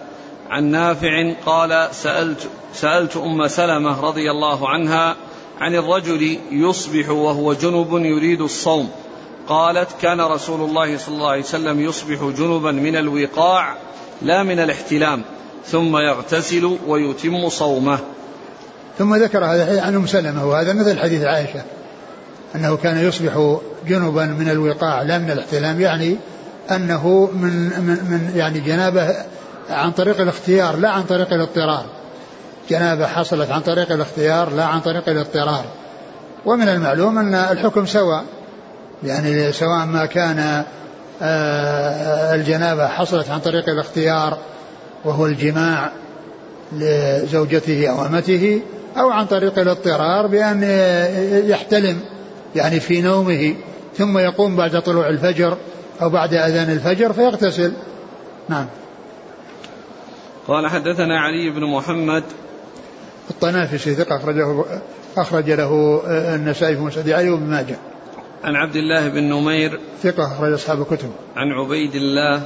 [0.50, 5.16] عن نافع قال سألت سألت أم سلمة رضي الله عنها
[5.60, 8.90] عن الرجل يصبح وهو جنب يريد الصوم.
[9.48, 13.76] قالت كان رسول الله صلى الله عليه وسلم يصبح جنبا من الوقاع
[14.22, 15.22] لا من الاحتلام
[15.66, 17.98] ثم يغتسل ويتم صومه.
[18.98, 21.62] ثم ذكر هذا الحديث عن أم سلمة وهذا مثل حديث عائشة
[22.54, 26.16] أنه كان يصبح جنبا من الوقاع لا من الاحتلام يعني
[26.70, 29.16] أنه من من, من يعني جنابه
[29.70, 31.86] عن طريق الاختيار لا عن طريق الاضطرار.
[32.70, 35.64] جنابه حصلت عن طريق الاختيار لا عن طريق الاضطرار.
[36.46, 38.24] ومن المعلوم أن الحكم سواء.
[39.02, 40.64] يعني سواء ما كان
[41.22, 44.38] آه، الجنابة حصلت عن طريق الاختيار
[45.04, 45.92] وهو الجماع
[46.72, 48.60] لزوجته أو أمته
[48.96, 50.62] أو عن طريق الاضطرار بأن
[51.48, 52.00] يحتلم
[52.56, 53.54] يعني في نومه
[53.96, 55.56] ثم يقوم بعد طلوع الفجر
[56.02, 57.72] أو بعد أذان الفجر فيغتسل.
[58.48, 58.66] نعم.
[60.48, 62.22] قال حدثنا علي بن محمد.
[63.30, 64.64] الطنافسي ثقة أخرجه
[65.16, 66.02] أخرج له
[66.34, 67.76] النسائي في مسند علي وابن ماجه.
[68.44, 71.10] عن عبد الله بن نمير ثقة أخرج أصحاب الكتب.
[71.36, 72.42] عن عبيد الله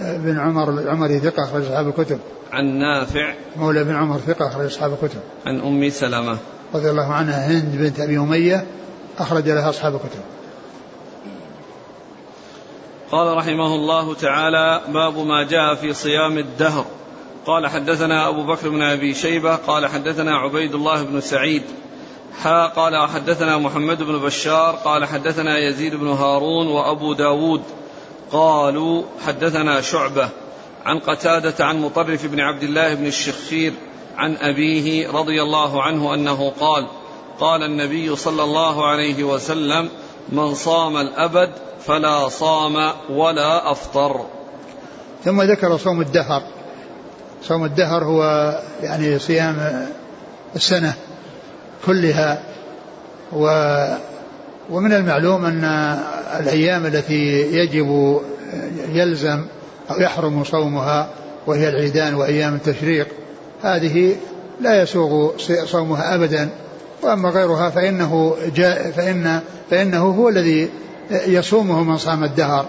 [0.00, 2.18] بن عمر العمري ثقة أخرج أصحاب الكتب.
[2.52, 5.20] عن نافع مولى بن عمر ثقة أخرج أصحاب الكتب.
[5.46, 6.38] عن أم سلمة
[6.74, 8.66] رضي الله عنها هند بنت أبي أمية
[9.18, 10.20] أخرج لها أصحاب الكتب.
[13.10, 16.84] قال رحمه الله تعالى باب ما جاء في صيام الدهر.
[17.46, 21.62] قال حدثنا أبو بكر بن أبي شيبة قال حدثنا عبيد الله بن سعيد.
[22.38, 27.62] حا قال حدثنا محمد بن بشار قال حدثنا يزيد بن هارون وأبو داود
[28.32, 30.28] قالوا حدثنا شعبة
[30.84, 33.72] عن قتادة عن مطرف بن عبد الله بن الشخير
[34.16, 36.86] عن أبيه رضي الله عنه أنه قال
[37.40, 39.88] قال النبي صلى الله عليه وسلم
[40.28, 41.50] من صام الأبد
[41.86, 44.26] فلا صام ولا أفطر.
[45.24, 46.42] ثم ذكر صوم الدهر.
[47.42, 48.22] صوم الدهر هو
[48.82, 49.86] يعني صيام
[50.56, 50.94] السنة.
[51.86, 52.42] كلها.
[53.32, 53.46] و
[54.70, 55.64] ومن المعلوم أن
[56.40, 58.20] الأيام التي يجب
[58.92, 59.44] يلزم
[59.90, 61.08] أو يحرم صومها
[61.46, 63.06] وهي العيدان وأيام التشريق
[63.62, 64.16] هذه
[64.60, 65.30] لا يسوغ
[65.64, 66.48] صومها أبدا.
[67.02, 69.40] وأما غيرها فإنه جاء فإن
[69.70, 70.68] فإنه هو الذي
[71.10, 72.66] يصومه من صام الدهر.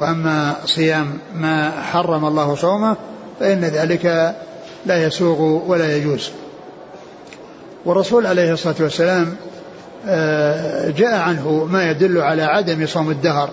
[0.00, 2.96] وأما صيام ما حرم الله صومه
[3.40, 4.34] فإن ذلك
[4.86, 6.30] لا يسوغ ولا يجوز.
[7.86, 9.36] والرسول عليه الصلاة والسلام
[10.08, 13.50] آه، جاء عنه ما يدل على عدم صوم الدهر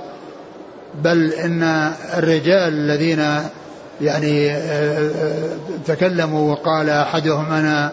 [1.03, 3.25] بل إن الرجال الذين
[4.01, 5.09] يعني آه،
[5.87, 7.91] تكلموا وقال أحدهم أنا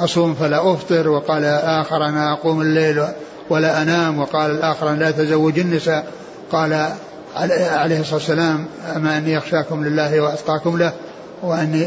[0.00, 3.04] أصوم فلا أفطر وقال آخر أنا أقوم الليل
[3.50, 6.06] ولا أنام وقال الآخر أنا لا أتزوج النساء
[6.52, 6.88] قال
[7.36, 10.92] عليه الصلاة والسلام أما أني أخشاكم لله وأتقاكم له؟
[11.42, 11.84] وأني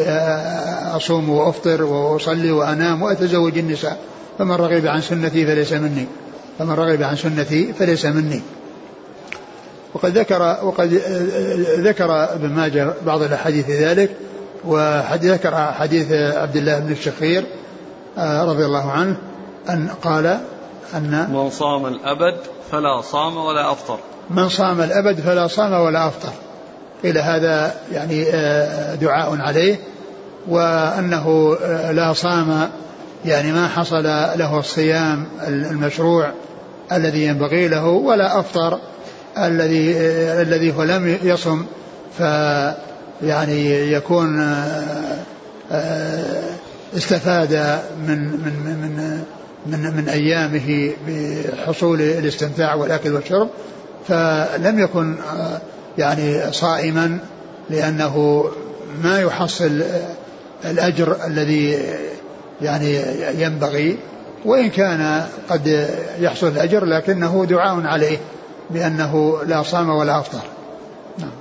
[0.96, 3.98] أصوم وأفطر وأصلي وأنام وأتزوج النساء.
[4.38, 6.06] فمن رغب عن سنتي فليس مني.
[6.60, 8.42] فمن رغب عن سنتي فليس مني.
[9.94, 10.94] وقد ذكر وقد
[11.80, 14.10] ذكر ابن ماجه بعض الأحاديث ذلك
[14.64, 17.44] وذكر حديث عبد الله بن الشخير
[18.18, 19.18] رضي الله عنه
[19.70, 20.40] أن قال
[20.94, 22.36] أن من صام الأبد
[22.72, 24.00] فلا صام ولا أفطر.
[24.30, 26.32] من صام الأبد فلا صام ولا أفطر.
[27.04, 28.24] إلى هذا يعني
[28.96, 29.76] دعاء عليه
[30.48, 31.58] وأنه
[31.92, 32.70] لا صام
[33.26, 36.32] يعني ما حصل له الصيام المشروع
[36.92, 38.80] الذي ينبغي له ولا أفطر
[39.38, 39.98] الذي
[40.42, 41.66] الذي هو لم يصم
[42.18, 42.22] ف
[43.24, 44.56] يعني يكون
[46.98, 49.24] استفاد من من من
[49.66, 53.50] من من أيامه بحصول الاستمتاع والأكل والشرب
[54.08, 55.16] فلم يكن
[55.98, 57.20] يعني صائما
[57.70, 58.46] لأنه
[59.04, 59.84] ما يحصل
[60.66, 61.80] الأجر الذي
[62.62, 63.02] يعني
[63.42, 63.98] ينبغي
[64.46, 68.18] وإن كان قد يحصل الأجر لكنه دعاء عليه
[68.70, 70.42] بأنه لا صام ولا أفطر.
[71.20, 71.32] نعم.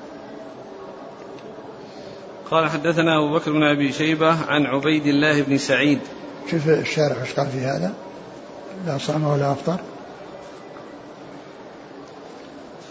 [2.51, 5.99] قال حدثنا أبو بكر بن أبي شيبة عن عبيد الله بن سعيد.
[6.51, 7.93] شوف الشارح إيش قال في هذا؟
[8.87, 9.81] لا صام ولا أفطر.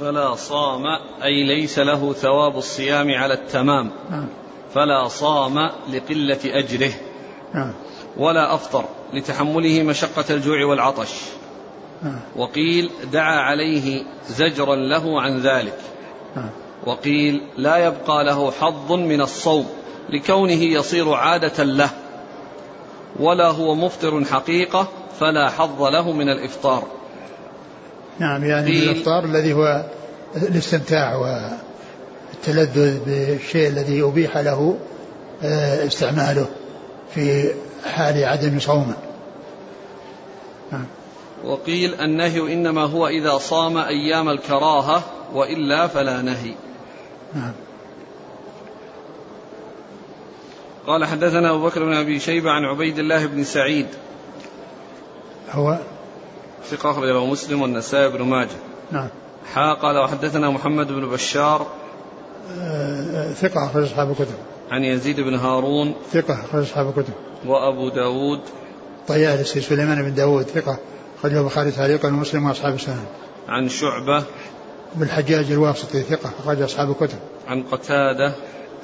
[0.04, 0.84] فلا صام
[1.24, 3.92] أي ليس له ثواب الصيام على التمام.
[4.10, 4.28] نعم.
[4.74, 6.92] فلا صام لقلة أجره
[7.54, 7.74] نعم.
[8.18, 11.10] ولا أفطر لتحمله مشقة الجوع والعطش.
[12.36, 15.80] وقيل دعا عليه زجرا له عن ذلك.
[16.86, 19.68] وقيل لا يبقى له حظ من الصوم
[20.10, 21.90] لكونه يصير عادة له.
[23.20, 24.88] ولا هو مفطر حقيقة
[25.20, 26.84] فلا حظ له من الإفطار.
[28.20, 29.84] نعم يعني من الإفطار الذي هو
[30.36, 34.78] الاستمتاع والتلذذ بالشيء الذي أبيح له
[35.44, 36.46] آه، استعماله
[37.14, 37.54] في
[37.86, 38.96] حال عدم صومه
[40.72, 40.86] نعم.
[41.44, 46.54] وقيل النهي إنما هو إذا صام أيام الكراهة وإلا فلا نهي
[47.36, 47.52] نعم.
[50.88, 53.88] قال حدثنا أبو بكر بن أبي شيبة عن عبيد الله بن سعيد
[55.52, 55.80] هو
[56.70, 58.58] ثقة أخرج له مسلم والنسائي بن ماجه.
[58.92, 59.08] نعم.
[59.54, 61.68] حا قال وحدثنا محمد بن بشار.
[62.60, 64.36] آه، ثقة أخرج أصحاب الكتب.
[64.72, 65.94] عن يزيد بن هارون.
[66.12, 67.14] ثقة أخرج أصحاب الكتب.
[67.46, 68.40] وأبو داود.
[69.08, 70.78] طيالسي سليمان بن داود ثقة
[71.20, 73.06] أخرجه البخاري تعليقا ومسلم وأصحاب السنن
[73.48, 74.24] عن شعبة.
[74.96, 77.20] بالحجاج الواسطي ثقة أخرج أصحاب الكتب.
[77.48, 78.34] عن قتادة.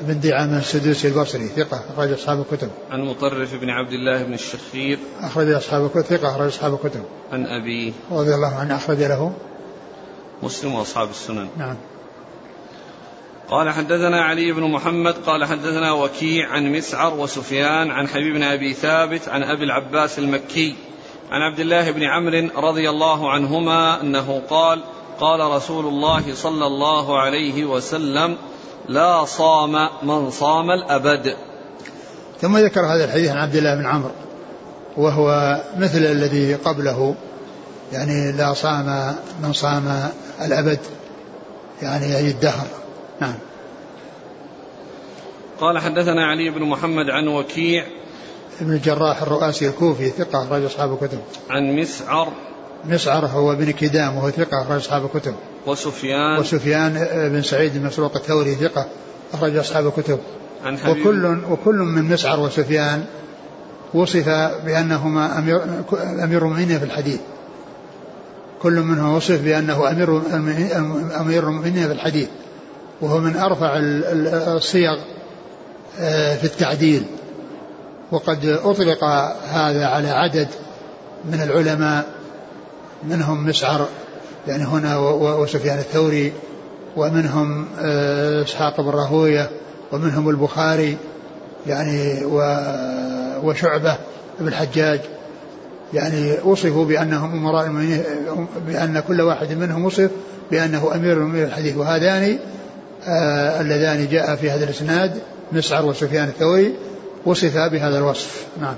[0.02, 2.70] بن دعامة السدوسي البصري ثقة أخرج أصحاب الكتب.
[2.92, 5.00] عن مطرف بن عبد الله بن الشخير.
[5.22, 7.04] أخرج أصحاب الكتب ثقة أخرج أصحاب الكتب.
[7.32, 9.34] عن أبيه رضي الله عنه أخرج له.
[10.44, 11.48] مسلم وأصحاب السنن.
[11.58, 11.76] نعم.
[13.50, 18.74] قال حدثنا علي بن محمد قال حدثنا وكيع عن مسعر وسفيان عن حبيب بن أبي
[18.74, 20.76] ثابت عن أبي العباس المكي
[21.32, 24.84] عن عبد الله بن عمرو رضي الله عنهما أنه قال
[25.20, 28.38] قال رسول الله صلى الله عليه وسلم
[28.90, 31.36] لا صام من صام الأبد
[32.42, 34.12] ثم ذكر هذا الحديث عن عبد الله بن عمرو
[34.98, 37.16] وهو مثل الذي قبله
[37.94, 40.10] يعني لا صام من صام
[40.42, 40.80] الأبد
[41.82, 42.68] يعني أي الدهر
[43.22, 43.36] نعم
[45.60, 47.86] قال حدثنا علي بن محمد عن وكيع
[48.62, 51.20] ابن الجراح الرؤاسي الكوفي ثقة أخرج أصحاب الكتب.
[51.50, 52.32] عن مسعر
[52.86, 55.36] مسعر هو بن كدام وهو ثقة أخرج أصحاب الكتب.
[55.70, 58.88] وسفيان وسفيان بن سعيد المسروق الثوري ثقة
[59.34, 60.20] أخرج أصحاب الكتب.
[60.64, 63.06] عن حبيب وكل وكل من مسعر وسفيان
[63.94, 64.30] وصف
[64.66, 65.62] بأنهما أمير
[66.24, 67.20] أمير المؤمنين في الحديث.
[68.62, 70.22] كل منهم وصف بأنه أمير
[71.22, 72.28] أمير المؤمنين في الحديث.
[73.02, 75.00] وهو من أرفع الصيغ
[76.00, 77.04] آه، في التعديل
[78.12, 79.04] وقد أطلق
[79.52, 80.48] هذا على عدد
[81.26, 82.06] من العلماء
[83.04, 83.88] منهم مسعر
[84.50, 86.34] يعني هنا وسفيان الثوري
[86.98, 89.50] ومنهم آه، إسحاق بن راهوية
[89.92, 90.98] ومنهم البخاري
[91.68, 92.26] يعني
[93.44, 93.98] وشعبة
[94.40, 95.00] بن الحجاج.
[95.94, 98.04] يعني وصفوا بأنهم أمراء المؤمنين
[98.68, 100.12] بأن كل واحد منهم وصف
[100.52, 101.78] بأنه أمير المؤمنين الحديث.
[101.78, 102.38] وهذان
[103.08, 106.74] آه اللذان جاء في هذا الإسناد مسعر وسفيان الثوري
[107.26, 108.46] وصفا بهذا الوصف.
[108.62, 108.76] نعم.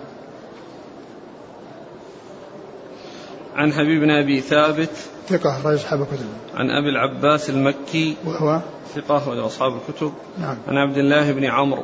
[3.55, 4.89] عن حبيب بن أبي ثابت
[5.27, 6.25] ثقة رجل أصحاب الكتب.
[6.55, 8.62] عن أبي العباس المكي وهو؟
[8.95, 10.13] ثقة وأصحاب الكتب.
[10.39, 10.57] نعم.
[10.67, 11.84] عن عبد الله بن عمرو.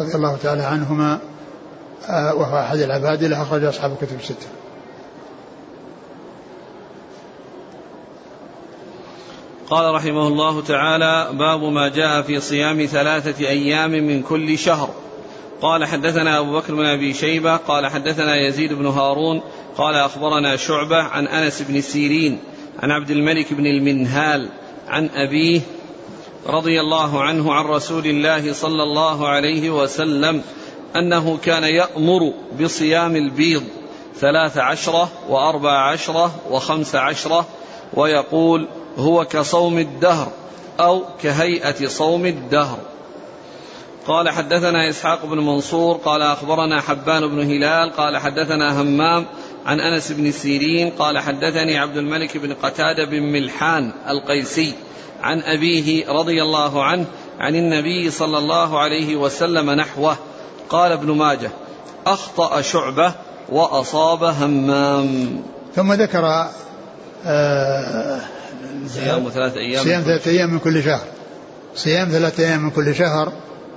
[0.00, 1.18] رضي الله تعالى عنهما
[2.08, 4.46] آه، وهو أحد العباد له أخرج أصحاب الكتب الستة.
[9.70, 14.90] قال رحمه الله تعالى باب ما جاء في صيام ثلاثة أيام من كل شهر.
[15.62, 19.40] قال حدثنا أبو بكر بن أبي شيبة قال حدثنا يزيد بن هارون
[19.76, 22.38] قال أخبرنا شعبة عن أنس بن سيرين
[22.78, 24.48] عن عبد الملك بن المنهال
[24.88, 25.60] عن أبيه
[26.46, 30.42] رضي الله عنه عن رسول الله صلى الله عليه وسلم
[30.96, 33.62] أنه كان يأمر بصيام البيض
[34.16, 37.46] ثلاث عشرة وأربع عشرة وخمس عشرة
[37.94, 40.32] ويقول هو كصوم الدهر
[40.80, 42.78] أو كهيئة صوم الدهر.
[44.06, 49.26] قال حدثنا إسحاق بن منصور قال أخبرنا حبان بن هلال قال حدثنا همام
[49.68, 54.72] عن أنس بن سيرين قال حدثني عبد الملك بن قتادة بن ملحان القيسي
[55.22, 57.06] عن أبيه رضي الله عنه
[57.38, 60.16] عن النبي صلى الله عليه وسلم نحوه.
[60.68, 61.50] قال ابن ماجه
[62.06, 63.14] أخطأ شعبة
[63.48, 65.42] وأصاب همام.
[65.76, 66.50] ثم ذكر
[67.26, 68.20] آه
[68.86, 71.06] صيام ثلاثة أيام صيام ثلاثة أيام من كل شهر.
[71.74, 73.32] صيام ثلاثة أيام من كل شهر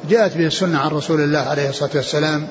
[0.10, 2.48] جاءت به السنة عن رسول الله عليه الصلاة والسلام.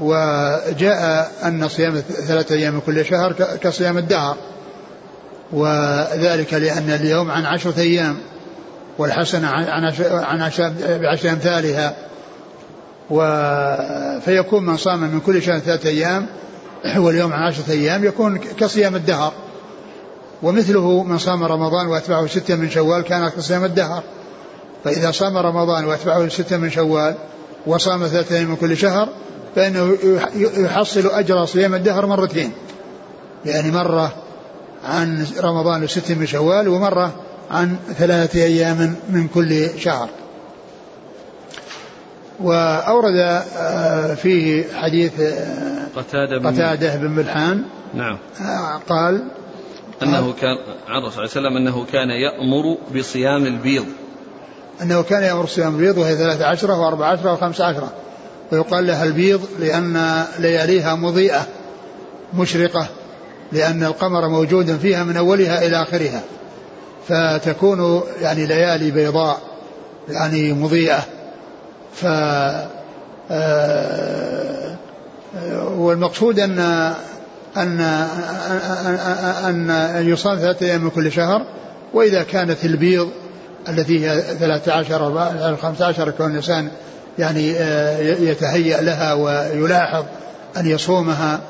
[0.00, 4.36] وجاء أن صيام ثلاثة أيام من كل شهر كصيام الدهر.
[5.52, 8.16] وذلك لأن اليوم عن عشرة أيام
[8.98, 9.64] والحسنة عن
[10.24, 11.96] عن بعشر أمثالها.
[13.10, 13.20] و
[14.20, 16.26] فيكون من صام من كل شهر ثلاثة أيام
[16.96, 19.32] واليوم عن عشرة أيام يكون كصيام الدهر.
[20.42, 24.02] ومثله من صام رمضان وأتبعه ستة من شوال كان كصيام الدهر.
[24.84, 27.14] فإذا صام رمضان وأتبعه ستة من شوال
[27.66, 29.08] وصام ثلاثة أيام من كل شهر
[29.56, 29.96] فإنه
[30.36, 32.52] يحصل أجر صيام الدهر مرتين.
[33.44, 34.12] يعني مرة
[34.84, 37.12] عن رمضان وست من شوال ومرة
[37.50, 40.08] عن ثلاثة أيام من كل شهر.
[42.40, 43.16] وأورد
[43.56, 47.62] آه، فيه حديث آه، قتادة بن, قتادة بن ملحان.
[47.94, 48.18] نعم.
[48.40, 49.24] آه، قال
[50.02, 50.56] أنه كان
[50.88, 53.86] عن الرسول صلى الله عليه وسلم أنه كان يأمر بصيام البيض.
[54.82, 57.92] أنه كان يأمر بصيام البيض وهي ثلاثة عشرة وأربعة عشرة وخمسة عشرة.
[58.52, 61.46] ويقال لها البيض لأن لياليها مضيئة
[62.34, 62.86] مشرقة
[63.52, 66.20] لأن القمر موجود فيها من أولها إلى آخرها.
[67.08, 69.38] فتكون يعني ليالي بيضاء
[70.08, 71.04] يعني مضيئة.
[71.94, 72.06] ف
[73.30, 74.76] آه،
[75.76, 76.58] والمقصود أن
[77.56, 77.80] أن
[79.44, 81.46] أن أن يصام ثلاثة أيام من كل شهر.
[81.94, 83.10] وإذا كانت البيض
[83.68, 86.68] التي هي 13 15 كون الإنسان
[87.18, 90.04] يعني آه، يتهيأ لها ويلاحظ
[90.56, 91.40] أن يصومها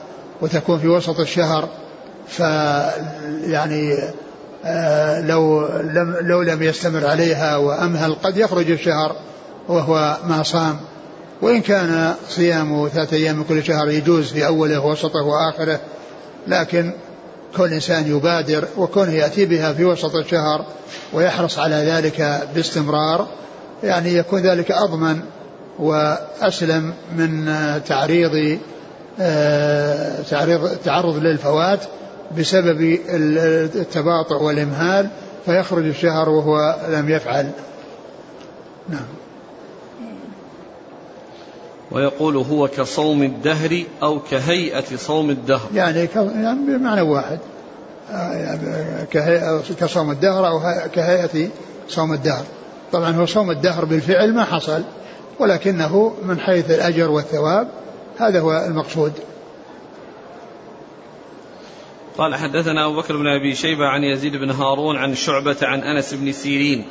[0.41, 1.69] وتكون في وسط الشهر.
[2.29, 2.41] ف
[3.45, 3.99] يعني
[4.65, 9.17] آه، لو لم لو لم يستمر عليها وامهل قد يخرج الشهر
[9.69, 10.77] وهو ما صام.
[11.43, 15.81] وإن كان صيام ثلاثة أيام من كل شهر يجوز في أوله ووسطه وآخره
[16.47, 16.93] لكن
[17.57, 20.67] كل إنسان يبادر وكونه يأتي بها في وسط الشهر
[21.13, 23.29] ويحرص على ذلك باستمرار
[23.83, 25.21] يعني يكون ذلك أضمن
[25.79, 27.53] وأسلم من
[27.87, 28.59] تعريض
[29.21, 31.81] آه، تعريض تعرض للفوات
[32.39, 35.09] بسبب التباطؤ والإمهال
[35.45, 37.51] فيخرج الشهر وهو لم يفعل.
[38.89, 39.07] نعم.
[41.93, 45.69] ويقول هو كصوم الدهر أو كهيئة صوم الدهر.
[45.75, 47.39] يعني, يعني بمعنى واحد.
[49.81, 50.61] كصوم الدهر أو
[50.95, 51.49] كهيئة
[51.89, 52.45] صوم الدهر.
[52.93, 54.83] طبعا هو صوم الدهر بالفعل ما حصل.
[55.39, 57.69] ولكنه من حيث الأجر والثواب
[58.19, 59.13] هذا هو المقصود.
[62.19, 66.15] قال حدثنا أبو بكر بن أبي شيبة عن يزيد بن هارون عن شعبة عن أنس
[66.15, 66.85] بن سيرين.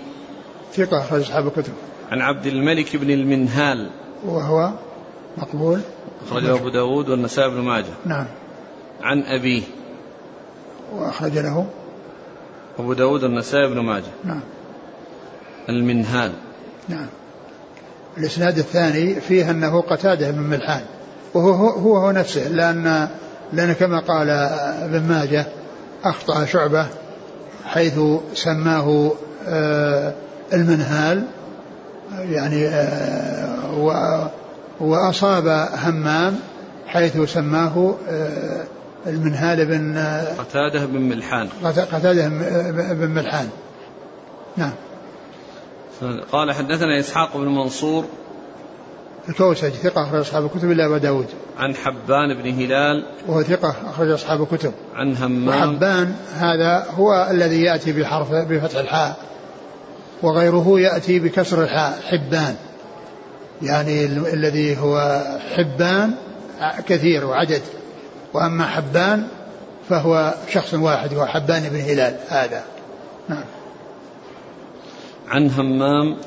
[0.74, 1.74] ثقة أخرج أصحاب الكتب.
[2.12, 3.90] عن عبد الملك بن المنهال.
[4.26, 4.72] وهو
[5.38, 5.82] مقبول.
[6.28, 7.94] أخرجه أبو داود والنسائي بن ماجه.
[8.06, 8.26] نعم.
[9.02, 9.62] عن أبيه.
[10.94, 11.68] وأخرج له.
[12.80, 14.12] أبو داود والنسائي بن ماجه.
[14.24, 14.42] نعم.
[15.70, 16.32] المنهال.
[16.90, 17.08] نعم.
[18.18, 20.82] الإسناد الثاني فيه أنه قتادة بن ملحان.
[21.34, 23.08] وهو هو, هو نفسه لأن
[23.54, 25.46] لأن كما قال ابن ماجه
[26.04, 26.88] أخطأ شعبة
[27.66, 28.00] حيث
[28.34, 29.12] سماه
[29.48, 30.14] آه،
[30.54, 31.24] المنهال
[32.20, 34.18] يعني آه،
[34.80, 36.40] وأصاب همام
[36.88, 38.64] حيث سماه آه،
[39.08, 39.98] المنهال بن
[40.38, 41.50] قتادة بن ملحان.
[41.64, 42.28] قتادة
[42.94, 43.50] بن ملحان.
[44.58, 44.72] نعم.
[46.32, 48.06] قال حدثنا إسحاق بن منصور
[49.30, 51.28] الكوسج ثقة أخرج أصحاب الكتب إلا أبا داود.
[51.58, 53.06] عن حبان بن هلال.
[53.28, 54.74] وهو ثقة أخرج أصحاب الكتب.
[54.96, 55.48] عن همام.
[55.48, 59.18] وحبان هذا هو الذي يأتي بحرف بفتح الحاء
[60.22, 62.56] وغيره يأتي بكسر الحاء حبان.
[63.62, 65.24] يعني الذي هو
[65.56, 66.14] حبان
[66.88, 67.62] كثير وعدد.
[68.34, 69.28] وأما حبان
[69.90, 72.64] فهو شخص واحد وهو حبان بن هلال هذا.
[73.30, 73.44] نعم.
[75.28, 76.18] عن همام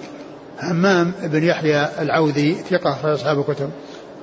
[0.63, 3.71] همام بن يحيى العوذي ثقة في أصحاب الكتب.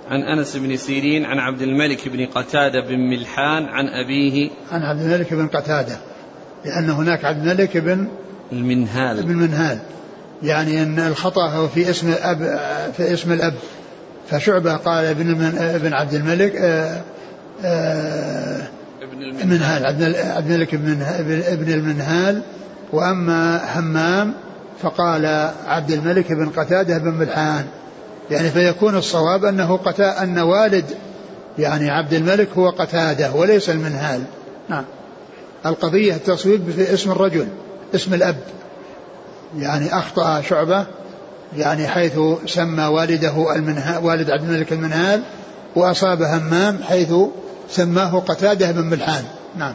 [0.07, 4.49] عن أنس بن سيرين عن عبد الملك بن قتادة بن ملحان عن أبيه.
[4.71, 5.97] عن عبد الملك بن قتادة
[6.65, 8.07] لأن هناك عبد الملك بن
[8.51, 9.23] المنهال.
[9.23, 9.79] بن منهال.
[10.43, 12.37] يعني أن الخطأ هو في اسم الأب
[12.97, 13.53] في اسم الأب.
[14.29, 17.01] فشعبة قال ابن ابن عبد الملك آآ آه،
[17.63, 18.67] آآ آه،
[19.01, 22.41] ابن المنهال عبد الملك ابن المنهال
[22.93, 24.33] وأما همام
[24.83, 27.65] فقال عبد الملك بن قتادة بن ملحان
[28.31, 30.85] يعني فيكون الصواب أنه قتا أن والد
[31.59, 34.23] يعني عبد الملك هو قتادة وليس المنهال.
[34.69, 34.85] نعم.
[35.65, 37.47] القضية التصويب في اسم الرجل
[37.95, 38.35] اسم الأب.
[39.57, 40.85] يعني أخطأ شعبة
[41.57, 45.23] يعني حيث سمى والده المنهال والد عبد الملك المنهال
[45.75, 47.13] وأصاب همام حيث
[47.69, 49.23] سماه قتادة بن ملحان.
[49.57, 49.73] نعم.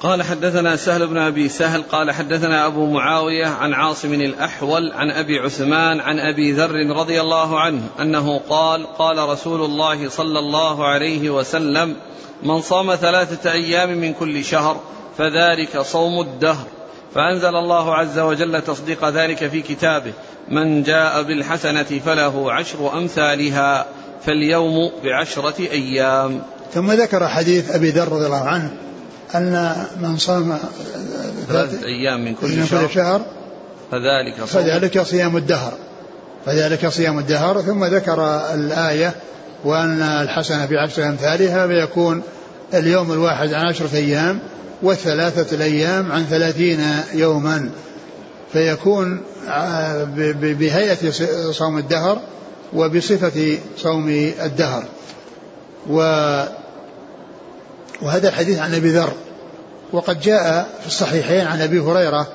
[0.00, 5.38] قال حدثنا سهل بن أبي سهل قال حدثنا أبو معاوية عن عاصم الأحول عن أبي
[5.38, 11.30] عثمان عن أبي ذر رضي الله عنه أنه قال قال رسول الله صلى الله عليه
[11.30, 11.96] وسلم
[12.42, 14.80] من صام ثلاثة أيام من كل شهر
[15.18, 16.66] فذلك صوم الدهر.
[17.14, 20.12] فأنزل الله عز وجل تصديق ذلك في كتابه
[20.48, 23.86] من جاء بالحسنة فله عشر أمثالها
[24.26, 26.42] فاليوم بعشرة أيام.
[26.72, 28.88] ثم ذكر حديث أبي ذر رضي الله عنه
[29.34, 30.58] أن من صام
[31.48, 33.26] ثلاثة أيام من كل, من كل شهر
[33.90, 34.62] فذلك صوم.
[34.62, 35.72] فذلك صيام الدهر.
[36.46, 38.24] فذلك صيام الدهر ثم ذكر
[38.54, 39.14] الآية
[39.64, 42.22] وأن الحسنة بعشر أمثالها فيكون
[42.74, 44.38] اليوم الواحد عن عشرة أيام
[44.82, 46.80] والثلاثة الأيام عن ثلاثين
[47.14, 47.70] يوما.
[48.52, 49.20] فيكون
[50.42, 51.10] بهيئة
[51.50, 52.20] صوم الدهر
[52.74, 54.08] وبصفة صوم
[54.44, 54.84] الدهر.
[55.90, 56.00] و
[58.02, 59.12] وهذا الحديث عن أبي ذر
[59.92, 62.26] وقد جاء في الصحيحين عن أبي هريرة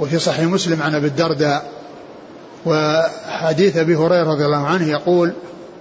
[0.00, 1.64] وفي صحيح مسلم عن أبي الدرداء
[2.66, 5.32] وحديث أبي هريرة رضي الله عنه يقول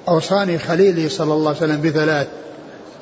[0.07, 2.27] أوصاني خليلي صلى الله عليه وسلم بثلاث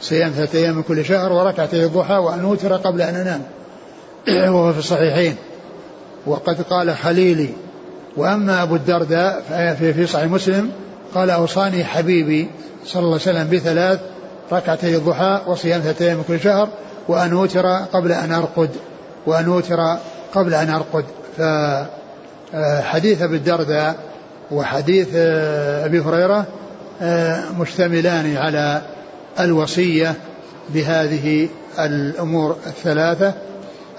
[0.02, 3.42] صيام ثلاثة أيام من كل شهر وركعتي الضحى وأن أوتر قبل أن أنام.
[4.54, 5.36] وهو في الصحيحين.
[6.26, 7.50] وقد قال خليلي.
[8.18, 9.44] وأما أبو الدرداء
[9.94, 10.72] في صحيح مسلم
[11.14, 12.50] قال أوصاني حبيبي
[12.86, 14.00] صلى الله عليه وسلم بثلاث
[14.52, 16.70] ركعتي الضحى وصيام ثلاثة أيام من كل شهر
[17.08, 18.70] وأن أوتر قبل أن أرقد
[19.26, 19.98] وأن أوتر
[20.34, 21.06] قبل أن أرقد.
[21.38, 23.96] فحديث أبي الدرداء
[24.52, 25.08] وحديث
[25.86, 26.46] أبي هريرة
[27.60, 28.82] مشتملان على
[29.40, 30.16] الوصية
[30.70, 33.34] بهذه الأمور الثلاثة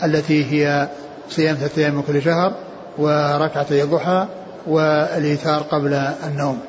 [0.05, 0.88] التي هي
[1.30, 2.53] صيام ثلاثة أيام من كل شهر
[2.99, 4.26] وركعتي الضحى
[4.66, 5.94] والإيثار قبل
[6.26, 6.61] النوم.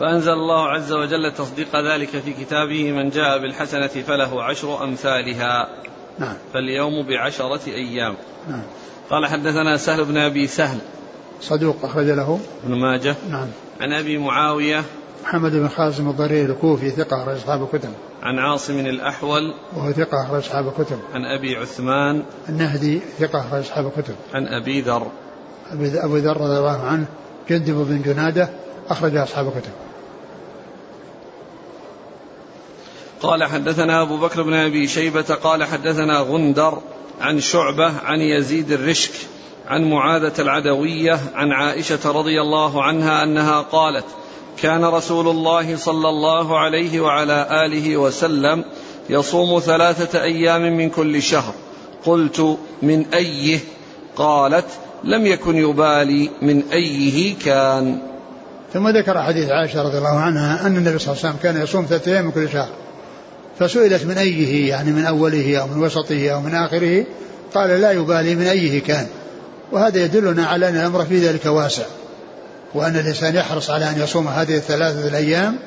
[0.00, 5.68] فأنزل الله عز وجل تصديق ذلك في كتابه من جاء بالحسنة فله عشر أمثالها.
[6.18, 6.34] نعم.
[6.54, 8.14] فاليوم بعشرة أيام.
[8.48, 8.62] نعم.
[9.10, 10.78] قال حدثنا سهل بن أبي سهل.
[11.40, 12.40] صدوق أخرج له.
[12.64, 13.14] ابن ماجه.
[13.30, 13.48] نعم.
[13.80, 14.82] عن أبي معاوية.
[15.24, 17.90] محمد بن خازم الضرير الكوفي ثقة أخرج أصحاب الكتب.
[18.22, 19.54] عن عاصم الأحول.
[19.76, 20.98] وهو ثقة أخرج أصحاب الكتب.
[21.14, 22.22] عن أبي عثمان.
[22.48, 24.14] النهدي ثقة أخرج أصحاب الكتب.
[24.34, 25.06] عن أبي ذر.
[25.72, 27.06] أبي ذر رضي الله عنه
[27.50, 28.48] جندب بن جنادة
[28.88, 29.72] أخرج أصحاب الكتب.
[33.26, 36.78] قال حدثنا أبو بكر بن أبي شيبة قال حدثنا غندر
[37.20, 39.12] عن شعبة عن يزيد الرشك
[39.68, 44.04] عن معاذة العدوية عن عائشة رضي الله عنها أنها قالت
[44.62, 48.64] كان رسول الله صلى الله عليه وعلى آله وسلم
[49.10, 51.54] يصوم ثلاثة أيام من كل شهر.
[52.06, 53.58] قلت من أيه؟
[54.16, 54.66] قالت
[55.04, 57.98] لم يكن يبالي من أيه كان.
[58.72, 61.84] ثم ذكر حديث عائشة رضي الله عنها أن النبي صلى الله عليه وسلم كان يصوم
[61.84, 62.85] ثلاثة أيام من كل شهر.
[63.58, 67.04] فسئلت من أيه يعني من أوله أو من وسطه أو من آخره
[67.54, 69.06] قال لا يبالي من أيه كان.
[69.72, 71.84] وهذا يدلنا على أن الأمر في ذلك واسع
[72.74, 75.58] وأن الإنسان يحرص على أن يصوم هذه الثلاثة الأيام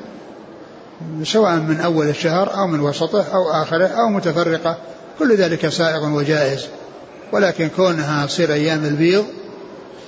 [1.23, 4.77] سواء من أول الشهر أو من وسطه أو آخره أو متفرقة.
[5.19, 6.65] كل ذلك سائغ وجائز
[7.31, 9.25] ولكن كونها تصير أيام البيض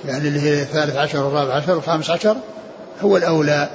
[0.08, 2.36] يعني اللي هي الثالث عشر والرابع عشر والخامس عشر
[3.02, 3.68] هو الأولى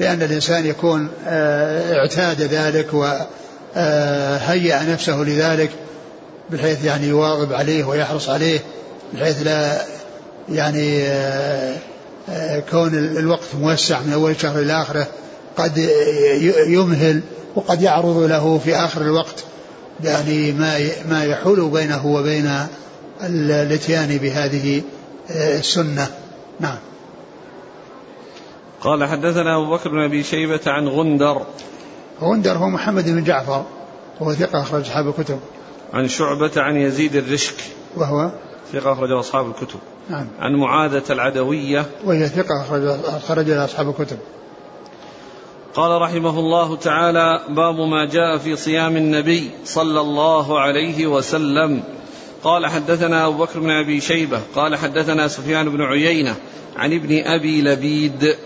[0.00, 2.94] لأن الإنسان يكون آه، اعتاد ذلك
[3.76, 5.70] وهيأ نفسه لذلك
[6.50, 8.60] بحيث يعني يواظب عليه ويحرص عليه
[9.14, 9.82] بحيث لا
[10.48, 11.76] يعني آه،
[12.28, 15.06] آه، كون الوقت موسع من أول شهر إلى آخره
[15.56, 15.90] قد
[16.66, 17.20] يمهل
[17.54, 19.44] وقد يعرض له في آخر الوقت
[20.04, 22.66] يعني ما ما يحول بينه وبين
[23.22, 24.82] الاتيان بهذه
[25.30, 26.06] السنة.
[26.60, 26.78] نعم.
[28.80, 31.42] قال حدثنا أبو بكر بن أبي شيبة عن غندر
[32.22, 33.64] غندر هو محمد بن جعفر
[34.20, 35.40] وهو ثقة أخرج أصحاب الكتب.
[35.92, 37.56] عن شعبة عن يزيد الرشك
[37.96, 38.30] وهو؟
[38.72, 39.78] ثقة أخرج أصحاب الكتب.
[40.10, 40.26] نعم.
[40.38, 42.62] عن معاذة العدوية وهي ثقة
[43.16, 44.18] أخرج أصحاب الكتب.
[45.74, 51.82] قال رحمه الله تعالى باب ما جاء في صيام النبي صلى الله عليه وسلم.
[52.44, 56.36] قال حدثنا أبو بكر بن أبي شيبة قال حدثنا سفيان بن عيينة
[56.76, 58.36] عن ابن أبي لبيد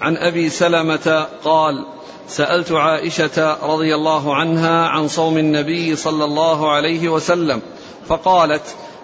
[0.00, 1.86] عن أبي سلمة قال
[2.28, 7.62] سألت عائشة رضي الله عنها عن صوم النبي صلى الله عليه وسلم
[8.08, 8.62] فقالت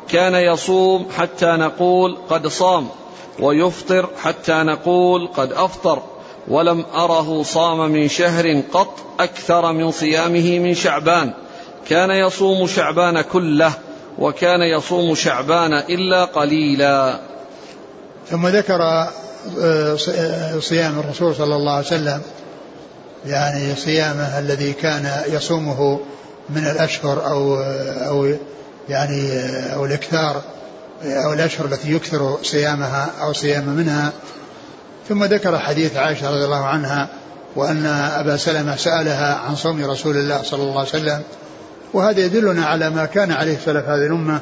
[0.09, 2.89] كان يصوم حتى نقول قد صام
[3.41, 6.03] ويفطر حتى نقول قد أفطر
[6.49, 11.33] ولم أره صام من شهر قط أكثر من صيامه من شعبان
[11.89, 13.73] كان يصوم شعبان كله
[14.19, 17.21] وكان يصوم شعبان إلا قليلا.
[18.31, 18.79] ثم ذكر
[20.61, 22.23] صيام الرسول صلى الله عليه وسلم
[23.27, 26.01] يعني صيامه الذي كان يصومه
[26.51, 27.57] من الأشهر أو
[28.09, 28.35] أو
[28.89, 29.31] يعني
[29.75, 30.43] أو الإكثار
[31.03, 34.13] أو الأشهر التي يكثر صيامها أو صيام منها.
[35.09, 37.09] ثم ذكر حديث عائشة رضي الله عنها
[37.57, 41.23] وأن أبا سلمة سألها عن صوم رسول الله صلى الله عليه وسلم.
[41.93, 44.41] وهذا يدلنا على ما كان عليه سلف هذه الأمة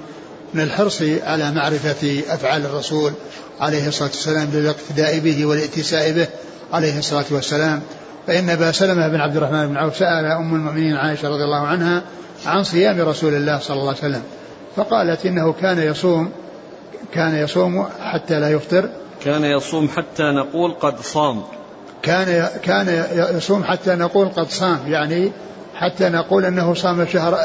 [0.54, 3.12] من الحرص على معرفة أفعال الرسول
[3.60, 6.26] عليه الصلاة والسلام للاقتداء به والائتساء به
[6.72, 7.82] عليه الصلاة والسلام.
[8.26, 12.02] فإن أبا سلمة بن عبد الرحمن بن عوف سأل أم المؤمنين عائشة رضي الله عنها
[12.46, 14.22] عن صيام رسول الله صلى الله عليه وسلم
[14.76, 16.32] فقالت إنه كان يصوم
[17.14, 18.88] كان يصوم حتى لا يفطر.
[19.24, 21.42] كان يصوم حتى نقول قد صام.
[22.02, 23.04] كان كان
[23.36, 25.32] يصوم حتى نقول قد صام يعني
[25.74, 27.38] حتى نقول أنه صام شهر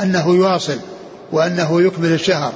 [0.00, 0.78] أنه يواصل
[1.32, 2.52] وأنه يكمل الشهر.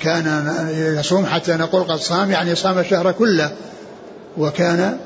[0.00, 3.50] كان يصوم حتى نقول قد صام يعني صام الشهر كله.
[4.38, 4.98] وكان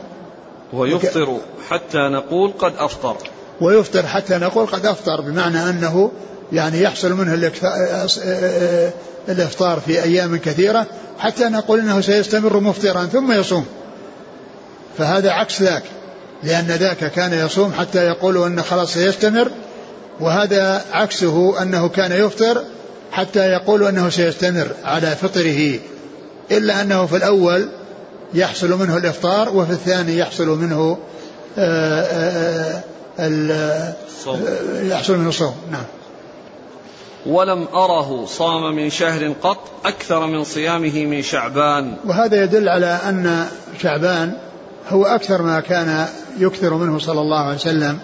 [0.72, 3.16] ويفطر حتى نقول قد أفطر.
[3.60, 6.10] ويفطر حتى نقول قد أفطر بمعنى أنه
[6.52, 7.50] يعني يحصل منه
[9.28, 10.86] الإفطار في أيام كثيرة
[11.18, 13.66] حتى نقول أنه سيستمر مفطرا ثم يصوم.
[14.98, 15.82] فهذا عكس ذاك
[16.42, 19.50] لأن ذاك كان يصوم حتى يقول أنه خلاص سيستمر
[20.20, 22.64] وهذا عكسه أنه كان يفطر
[23.12, 25.78] حتى يقول أنه سيستمر على فطره
[26.50, 27.68] إلا أنه في الأول
[28.34, 30.98] يحصل منه الإفطار وفي الثاني يحصل منه
[31.58, 32.82] آآ آآ
[33.18, 33.94] آآ
[34.82, 35.84] يحصل منه الصوم نعم.
[37.26, 41.96] ولم أره صام من شهر قط أكثر من صيامه من شعبان.
[42.06, 43.46] وهذا يدل على أن
[43.82, 44.32] شعبان
[44.88, 46.06] هو أكثر ما كان
[46.38, 47.98] يكثر منه صلى الله عليه وسلم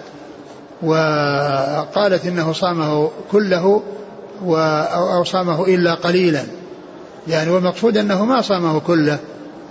[0.83, 3.83] وقالت إنه صامه كله
[5.15, 6.43] أو صامه إلا قليلا.
[7.27, 9.19] يعني والمقصود أنه ما صامه كله.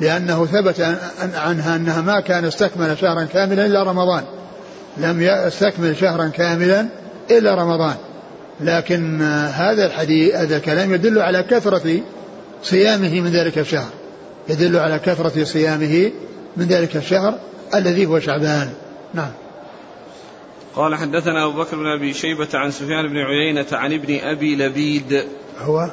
[0.00, 0.80] لأنه ثبت
[1.34, 4.24] عنها أنها ما كان استكمل شهرا كاملا إلا رمضان.
[4.96, 6.86] لم يستكمل شهرا كاملا
[7.30, 7.94] إلا رمضان.
[8.60, 9.22] لكن
[9.52, 12.00] هذا الحديث هذا الكلام يدل على كثرة
[12.62, 13.90] صيامه من ذلك الشهر.
[14.48, 16.12] يدل على كثرة صيامه
[16.56, 17.38] من ذلك الشهر
[17.74, 18.70] الذي هو شعبان.
[19.14, 19.30] نعم.
[20.74, 25.24] قال حدثنا أبو بكر بن أبي شيبة عن سفيان بن عيينة عن ابن أبي لبيد.
[25.58, 25.90] هو؟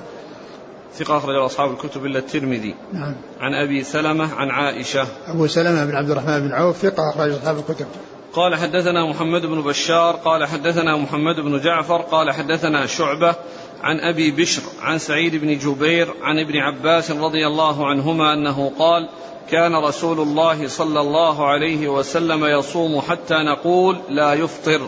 [0.97, 2.75] ثقة أخرج أصحاب الكتب إلا الترمذي.
[2.93, 3.15] نعم.
[3.39, 5.07] عن أبي سلمة عن عائشة.
[5.27, 7.85] أبو سلمة بن عبد الرحمن بن عوف ثقة أخرج أصحاب الكتب.
[8.33, 13.35] قال حدثنا محمد بن بشار قال حدثنا محمد بن جعفر قال حدثنا شعبة
[13.83, 19.09] عن أبي بشر عن سعيد بن جبير عن ابن عباس رضي الله عنهما أنه قال
[19.49, 24.81] كان رسول الله صلى الله عليه وسلم يصوم حتى نقول لا يفطر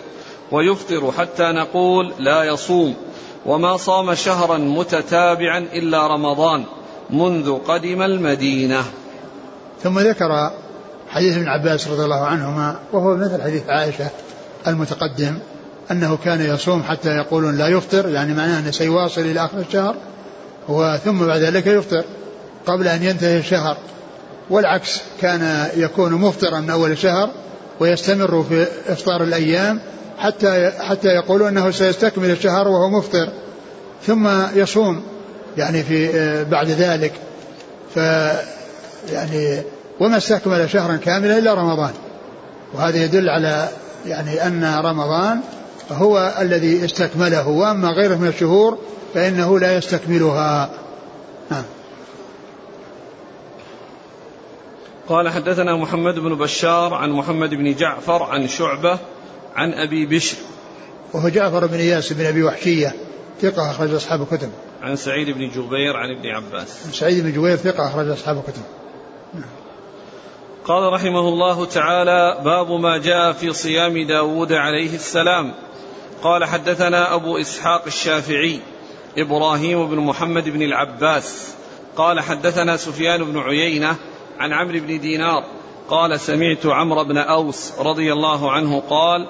[0.51, 2.95] ويفطر حتى نقول لا يصوم.
[3.45, 6.63] وما صام شهرا متتابعا إلا رمضان
[7.09, 8.83] منذ قدم المدينة.
[9.83, 10.51] ثم ذكر
[11.09, 14.09] حديث ابن عباس رضي الله عنهما وهو مثل حديث عائشة
[14.67, 15.37] المتقدم
[15.91, 19.95] أنه كان يصوم حتى يقولون لا يفطر يعني معناه انه سيواصل إلى آخر الشهر
[20.67, 22.03] وثم بعد ذلك يفطر
[22.65, 23.77] قبل أن ينتهي الشهر.
[24.49, 27.29] والعكس كان يكون مفطرا من أول الشهر
[27.79, 29.79] ويستمر في إفطار الأيام
[30.17, 33.29] حتى حتى يقولون إنه سيستكمل الشهر وهو مفطر
[34.03, 35.03] ثم يصوم
[35.57, 37.13] يعني في آه، بعد ذلك.
[37.95, 37.97] ف
[39.11, 39.61] يعني
[39.99, 41.93] وما استكمل شهرا كاملا إلا رمضان.
[42.73, 43.69] وهذا يدل على
[44.05, 45.39] يعني أن رمضان
[45.91, 48.77] هو الذي استكمله وأما غيره من الشهور
[49.13, 50.69] فإنه لا يستكملها.
[51.51, 51.63] نعم.
[55.07, 58.99] قال حدثنا محمد بن بشار عن محمد بن جعفر عن شعبة
[59.55, 60.37] عن أبي بشر.
[61.13, 62.95] وهو جعفر بن إياس بن أبي وحشية
[63.41, 64.51] ثقة أخرج أصحاب الكتب.
[64.81, 66.85] عن سعيد بن جبير عن ابن عباس.
[66.85, 68.61] عن سعيد بن جبير ثقة أخرج أصحاب الكتب.
[70.65, 75.53] قال رحمه الله تعالى باب ما جاء في صيام داود عليه السلام.
[76.23, 78.59] قال حدثنا أبو إسحاق الشافعي
[79.17, 81.53] إبراهيم بن محمد بن العباس.
[81.95, 83.95] قال حدثنا سفيان بن عيينة
[84.39, 85.43] عن عمرو بن دينار.
[85.89, 89.27] قال سمعت عمرو بن أوس رضي الله عنه قال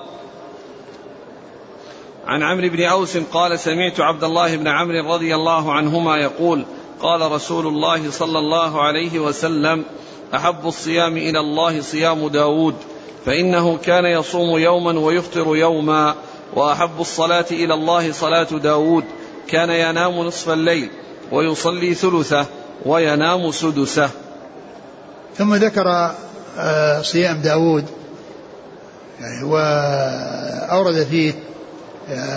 [2.28, 6.66] عن عمرو بن أوس قال سمعت عبد الله بن عمرو رضي الله عنهما يقول
[7.00, 9.84] قال رسول الله صلى الله عليه وسلم
[10.36, 12.76] أحب الصيام إلى الله صيام داود
[13.26, 16.16] فإنه كان يصوم يوما ويفطر يوما
[16.54, 19.04] وأحب الصلاة إلى الله صلاة داود
[19.48, 20.90] كان ينام نصف الليل
[21.32, 22.46] ويصلي ثلثه
[22.86, 24.10] وينام سدسه.
[25.38, 26.12] ثم ذكر
[26.58, 27.86] آه، صيام داود
[29.20, 31.34] يعني وأورد فيه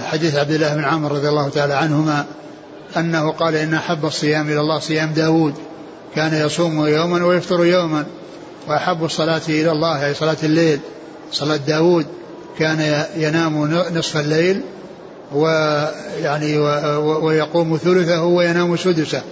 [0.05, 2.25] حديث عبد الله بن عمرو رضي الله تعالى عنهما
[2.97, 5.55] أنه قال إن أحب الصيام إلى الله صيام داود
[6.15, 8.05] كان يصوم يوما ويفطر يوما.
[8.69, 10.81] وأحب الصلاة إلى الله أي صلاة الليل
[11.33, 12.07] صلاة داود
[12.59, 14.61] كان ينام نصف الليل
[15.33, 16.59] ويعني
[16.99, 19.23] ويقوم ثلثه وينام سدسه.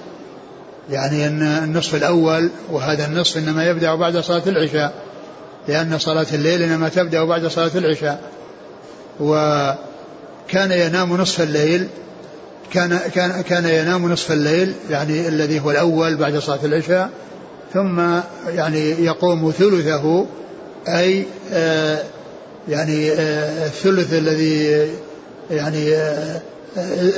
[0.90, 4.92] يعني أن النصف الأول وهذا النصف إنما يبدأ بعد صلاة العشاء.
[5.68, 8.20] لأن صلاة الليل إنما تبدأ بعد صلاة العشاء.
[10.46, 11.88] وكان ينام نصف الليل
[12.72, 17.10] كان كان كان ينام نصف الليل يعني الذي هو الأول بعد صلاة العشاء
[17.74, 18.00] ثم
[18.48, 20.26] يعني يقوم ثلثه
[20.88, 22.02] أي آه
[22.68, 24.88] يعني آه الثلث الذي
[25.50, 26.40] يعني آه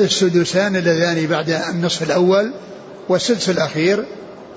[0.00, 2.52] السدسان اللذان بعد النصف الأول
[3.08, 4.04] والسدس الأخير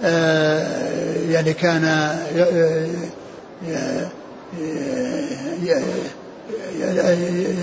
[0.03, 1.85] آه، يعني كان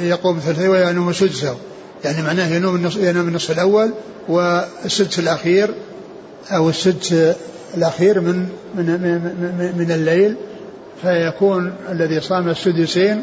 [0.03, 1.57] يقوم ثلثه وينوم سدسه.
[2.05, 3.91] يعني معناه ينوم النصف, ينام النصف الأول
[4.29, 5.71] والسدس الأخير
[6.51, 7.35] أو السدس
[7.77, 10.35] الأخير من من من, من الليل.
[11.03, 13.23] فيكون الذي صام السدسين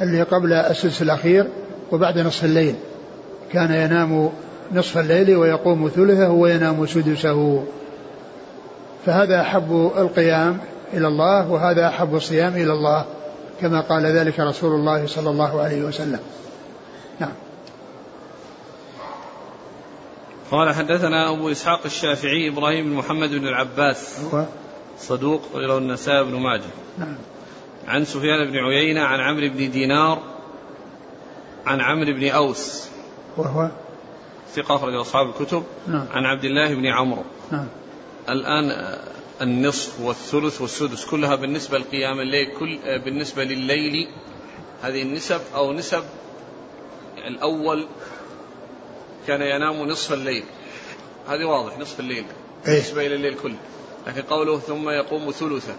[0.00, 1.46] اللي قبل السدس الأخير
[1.92, 2.74] وبعد نصف الليل.
[3.52, 4.30] كان ينام
[4.72, 7.64] نصف الليل ويقوم ثلثه وينام سدسه.
[9.06, 10.58] فهذا أحب القيام
[10.94, 13.04] إلى الله وهذا أحب الصيام إلى الله.
[13.60, 16.20] كما قال ذلك رسول الله صلى الله عليه وسلم.
[17.20, 17.32] نعم.
[20.50, 24.20] قال حدثنا أبو إسحاق الشافعي إبراهيم بن محمد بن العباس.
[24.34, 24.44] هو؟
[24.98, 26.70] صدوق غير النساء بن ماجه.
[26.98, 27.14] نعم.
[27.88, 30.22] عن سفيان بن عيينة عن عمرو بن دينار
[31.66, 32.88] عن عمرو بن أوس.
[33.36, 33.68] وهو؟
[34.54, 35.62] ثقة أخرج أصحاب الكتب.
[35.86, 36.06] نعم.
[36.12, 37.24] عن عبد الله بن عمرو.
[37.50, 37.66] نعم.
[38.28, 38.98] الآن
[39.42, 44.08] النصف والثلث والسدس كلها بالنسبة لقيام الليل كل بالنسبة لليل
[44.82, 46.02] هذه النسب أو نسب
[47.26, 47.86] الأول
[49.26, 50.44] كان ينام نصف الليل.
[51.28, 52.24] هذه واضح نصف الليل
[52.66, 53.56] إيه؟ بالنسبة إلى الليل كله.
[54.06, 55.76] لكن قوله ثم يقوم ثلثا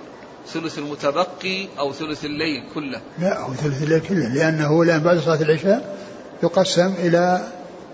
[0.48, 3.02] ثلث المتبقي أو ثلث الليل كله.
[3.20, 5.98] لا هو ثلث الليل كله لأنه الآن بعد صلاة العشاء
[6.44, 7.48] يقسم إلى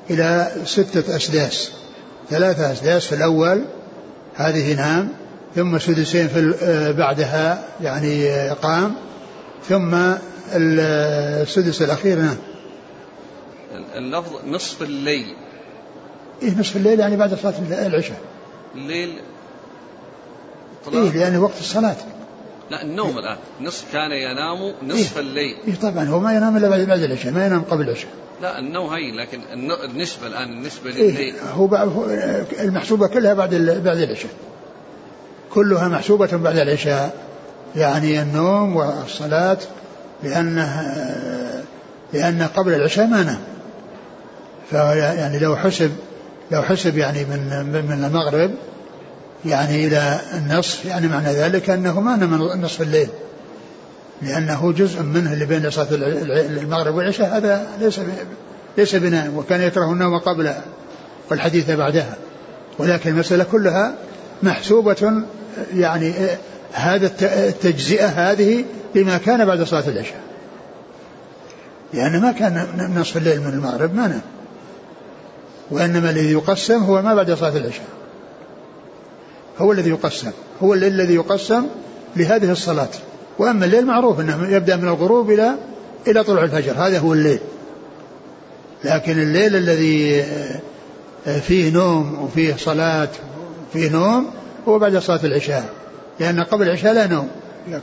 [0.10, 1.72] إلى ستة أسداس
[2.30, 3.66] ثلاثة أسداس في الأول
[4.36, 5.25] هذه نام
[5.56, 8.96] ثم سدسين في آه، بعدها يعني آه، قام.
[9.70, 9.96] ثم
[10.54, 12.38] السدس الأخير نام
[13.96, 15.36] اللفظ نصف الليل.
[16.42, 18.18] إيه نصف الليل يعني بعد صلاة العشاء.
[18.76, 19.14] الليل؟
[20.94, 21.96] إيه لأنه وقت الصلاة.
[22.72, 23.38] لا النوم الآن.
[23.62, 25.56] نصف كان ينام نصف إيه؟ الليل.
[25.68, 28.10] إيه طبعا هو ما ينام إلا بعد العشاء ما ينام قبل العشاء.
[28.42, 29.42] لا النوم هي لكن
[29.84, 32.06] النسبة الآن النسبة إيه، لليل إيه هو
[32.60, 34.32] المحسوبة كلها بعد بعد العشاء.
[35.56, 37.14] كلها محسوبة بعد العشاء
[37.76, 39.58] يعني النوم والصلاة
[40.24, 40.94] لأنه
[42.14, 43.40] لأن قبل العشاء ما نام.
[44.70, 45.92] فيعني لو حسب
[46.52, 48.52] لو حسب يعني من من المغرب
[49.46, 53.10] يعني إلى النصف يعني معنى ذلك أنه ما نام نصف الليل.
[54.22, 58.00] لأنه جزء منه اللي بين صلاة المغرب والعشاء هذا ليس
[58.78, 60.54] ليس بناء وكان يكره النوم قبل
[61.32, 62.16] والحديث بعدها.
[62.80, 63.96] ولكن المسألة كلها
[64.44, 65.24] محسوبة
[65.76, 66.14] يعني
[66.74, 70.22] هذا التجزئة هذه لما كان بعد صلاة العشاء.
[71.94, 74.22] لأن ما كان نصف الليل من المغرب ما نام.
[75.72, 77.86] وإنما الذي يقسم هو ما بعد صلاة العشاء.
[79.58, 80.32] هو الذي يقسم.
[80.64, 81.68] هو الليل الذي يقسم
[82.16, 82.90] لهذه الصلاة.
[83.40, 85.56] وأما الليل معروف أنه يبدأ من الغروب إلى
[86.08, 86.74] إلى طلوع الفجر.
[86.78, 87.40] هذا هو الليل.
[88.84, 90.26] لكن الليل الذي
[91.42, 93.10] فيه نوم وفيه صلاة
[93.70, 94.32] وفيه نوم
[94.68, 95.70] هو بعد صلاة العشاء
[96.20, 97.32] لأن قبل العشاء لا نوم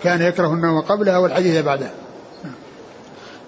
[0.03, 1.91] كان يكره النوم قبلها والحديث بعدها.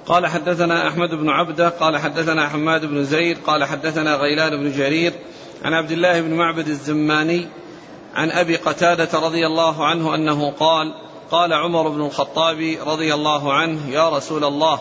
[0.06, 5.12] قال حدثنا أحمد بن عبده قال حدثنا حماد بن زيد قال حدثنا غيلان بن جرير
[5.64, 7.48] عن عبد الله بن معبد الزماني
[8.14, 10.94] عن أبي قتادة رضي الله عنه أنه قال
[11.30, 14.80] قال عمر بن الخطاب رضي الله عنه يا رسول الله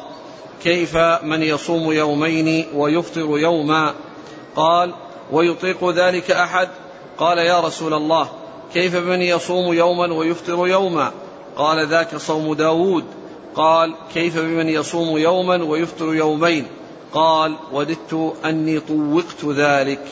[0.64, 3.94] كيف من يصوم يومين ويفطر يوما؟
[4.56, 4.94] قال
[5.32, 6.70] ويطيق ذلك أحد؟
[7.18, 8.30] قال يا رسول الله
[8.74, 11.12] كيف من يصوم يوما ويفطر يوما؟
[11.56, 13.04] قال ذاك صوم داود.
[13.56, 16.66] قال كيف بمن يصوم يوما ويفطر يومين؟
[17.14, 20.08] قال وددت أني طوقت ذلك.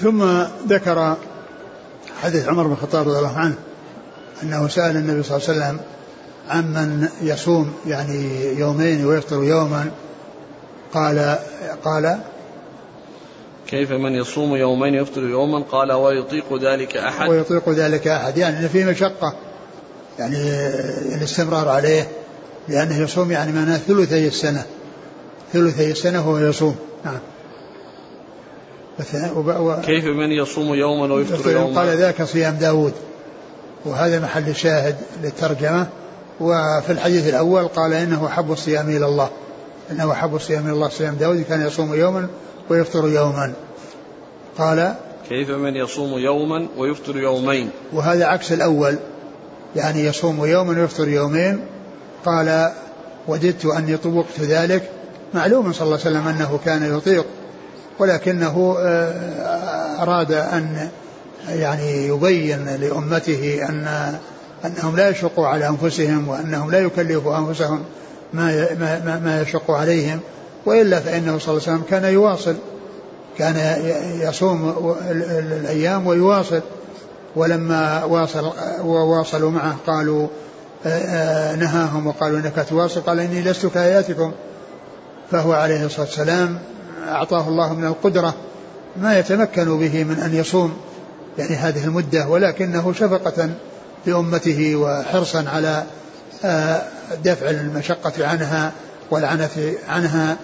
[0.00, 1.16] ثم ذكر
[2.22, 3.58] حديث عمر بن الخطاب رضي الله عنه
[4.42, 5.80] أنه سأل النبي صلى الله عليه وسلم
[6.48, 9.90] عمن يصوم يعني يومين ويفطر يوما.
[10.94, 11.38] قال
[11.84, 12.18] قال
[13.70, 18.38] كيف من يصوم يومين ويفطر يوما قال ويطيق ذلك أحد؟ ويطيق ذلك أحد.
[18.38, 19.34] يعني في مشقة
[20.18, 20.36] يعني
[21.14, 22.08] الاستمرار عليه
[22.68, 24.64] لأنه يصوم يعني معناه ثلثي السنة.
[25.52, 26.76] ثلثي السنة هو يصوم.
[27.04, 27.18] نعم.
[29.82, 32.92] كيف من يصوم يوما ويفطر يوما؟ قال ذاك صيام داود.
[33.84, 35.86] وهذا محل الشاهد للترجمة.
[36.40, 39.30] وفي الحديث الأول قال إنه حب الصيام إلى الله.
[39.90, 41.42] إنه حب الصيام إلى الله صيام داود.
[41.42, 42.28] كان يصوم يوما
[42.70, 43.52] ويفطر يوما.
[44.58, 44.94] قال
[45.28, 48.98] كيف من يصوم يوما ويفطر يومين؟ وهذا عكس الأول
[49.76, 51.60] يعني يصوم يوما ويفطر يومين.
[52.24, 52.72] قال
[53.28, 54.90] وددت أني طوقت ذلك.
[55.34, 57.26] معلوم صلى الله عليه وسلم أنه كان يطيق
[57.98, 60.88] ولكنه آه، أراد أن
[61.48, 63.88] يعني يبين لأمته أن
[64.64, 67.82] أنهم لا يشقوا على أنفسهم وأنهم لا يكلفوا أنفسهم
[68.32, 70.20] ما ما ما يشق عليهم.
[70.66, 72.56] وإلا فإنه صلى الله عليه وسلم كان يواصل
[73.38, 73.56] كان
[74.20, 76.60] يصوم الأيام ويواصل.
[77.36, 78.52] ولما واصل
[78.84, 80.28] وواصلوا معه قالوا
[80.86, 84.32] آه، آه، نهاهم وقالوا إنك تواصل قال إني لست كاياتكم
[85.30, 86.58] فهو عليه الصلاة والسلام
[87.08, 88.34] أعطاه الله من القدرة
[88.96, 90.76] ما يتمكن به من أن يصوم
[91.38, 93.50] يعني هذه المدة ولكنه شفقة
[94.06, 95.84] بامته وحرصا على
[96.44, 96.82] آه،
[97.24, 98.72] دفع المشقة عنها
[99.10, 100.36] والعنف عنها.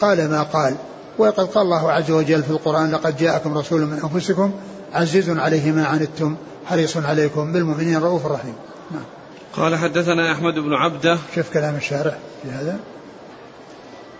[0.00, 0.76] قال ما قال
[1.18, 4.52] وقد قال الله عز وجل في القرآن لقد جاءكم رسول من أنفسكم
[4.92, 6.36] عزيز عليه ما عنتم
[6.66, 8.54] حريص عليكم بالمؤمنين رؤوف رحيم
[8.90, 9.04] نعم.
[9.56, 12.78] قال حدثنا أحمد بن عبده شوف كلام الشارع في هذا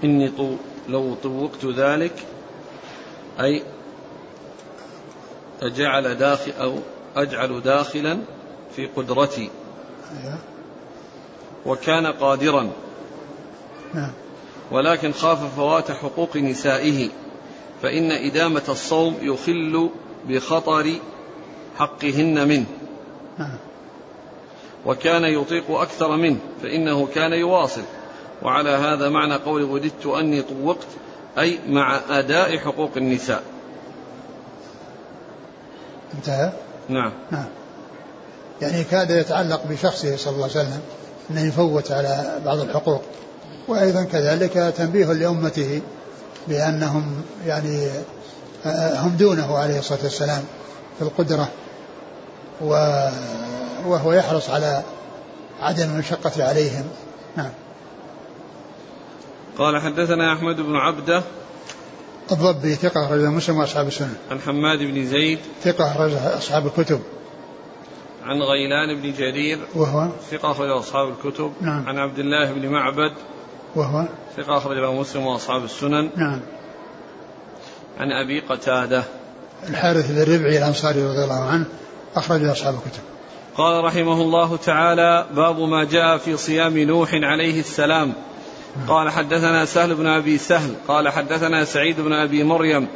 [0.04, 0.54] إني طو
[0.88, 2.12] لو طوقت ذلك
[3.40, 3.62] أي
[5.62, 6.78] أجعل داخل أو
[7.16, 8.18] أجعل داخلا
[8.76, 9.50] في قدرتي
[10.22, 10.38] أيوة.
[11.66, 12.70] وكان قادرا
[13.94, 14.10] نعم.
[14.70, 17.08] ولكن خاف فوات حقوق نسائه
[17.82, 19.90] فإن إدامة الصوم يخل
[20.28, 20.94] بخطر
[21.78, 22.66] حقهن منه.
[24.86, 27.82] وكان يطيق أكثر منه فإنه كان يواصل.
[28.42, 30.86] وعلى هذا معنى قول وددت أني طوقت
[31.38, 33.42] أي مع أداء حقوق النساء.
[36.14, 36.52] انتهى؟
[36.88, 37.12] نعم.
[37.30, 37.46] نعم.
[38.60, 40.80] يعني كاد يتعلق بشخصه صلى الله عليه وسلم
[41.30, 43.02] أنه يفوت على بعض الحقوق.
[43.68, 45.82] وأيضا كذلك تنبيه لأمته
[46.48, 47.88] بأنهم يعني
[48.94, 50.44] هم دونه عليه الصلاة والسلام
[50.98, 51.48] في القدرة
[53.86, 54.82] وهو يحرص على
[55.60, 56.84] عدم المشقة عليهم
[57.36, 57.50] نعم
[59.58, 61.22] قال حدثنا أحمد بن عبدة
[62.32, 64.14] الضبي ثقة أخرج مسلم وأصحاب السنة.
[64.30, 67.00] عن حماد بن زيد ثقة أخرج أصحاب الكتب.
[68.24, 71.52] عن غيلان بن جرير وهو ثقة أخرج أصحاب الكتب.
[71.60, 71.88] نعم.
[71.88, 73.12] عن عبد الله بن معبد
[73.76, 76.10] وهو ثقة أخرج له مسلم وأصحاب السنن.
[76.16, 76.40] نعم.
[78.00, 79.04] عن أبي قتادة.
[79.68, 81.64] الحارث بن الربعي الأنصاري رضي الله عنه
[82.16, 83.02] أخرج أصحاب الكتب.
[83.56, 88.12] قال رحمه الله تعالى باب ما جاء في صيام نوح عليه السلام.
[88.88, 90.74] قال حدثنا سهل بن أبي سهل.
[90.88, 92.88] قال حدثنا سعيد بن أبي مريم.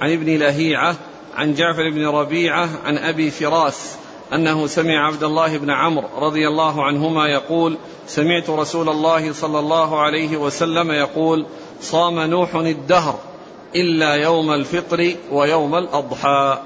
[0.00, 0.96] عن ابن لهيعة.
[1.34, 2.68] عن جعفر بن ربيعة.
[2.84, 3.96] عن أبي فراس.
[4.34, 10.00] أنه سمع عبد الله بن عمرو رضي الله عنهما يقول سمعت رسول الله صلى الله
[10.00, 11.46] عليه وسلم يقول
[11.80, 13.18] صام نوح الدهر
[13.76, 16.58] إلا يوم الفطر ويوم الأضحى.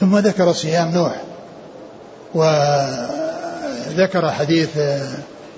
[0.00, 1.22] ثم ذكر صيام نوح
[2.34, 4.76] وذكر حديث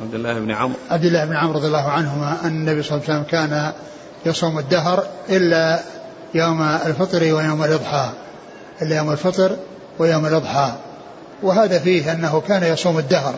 [0.03, 0.77] عبد الله بن عمرو.
[0.91, 3.73] عبد الله بن عمرو رضي الله عنهما أن النبي صلى الله عليه وسلم كان
[4.27, 5.81] يصوم الدهر إلا
[6.35, 8.11] يوم الفطر ويوم الإضحى.
[8.83, 9.57] إلا يوم الفطر
[9.99, 10.73] ويوم الأضحى
[11.43, 13.35] وهذا فيه أنه كان يصوم الدهر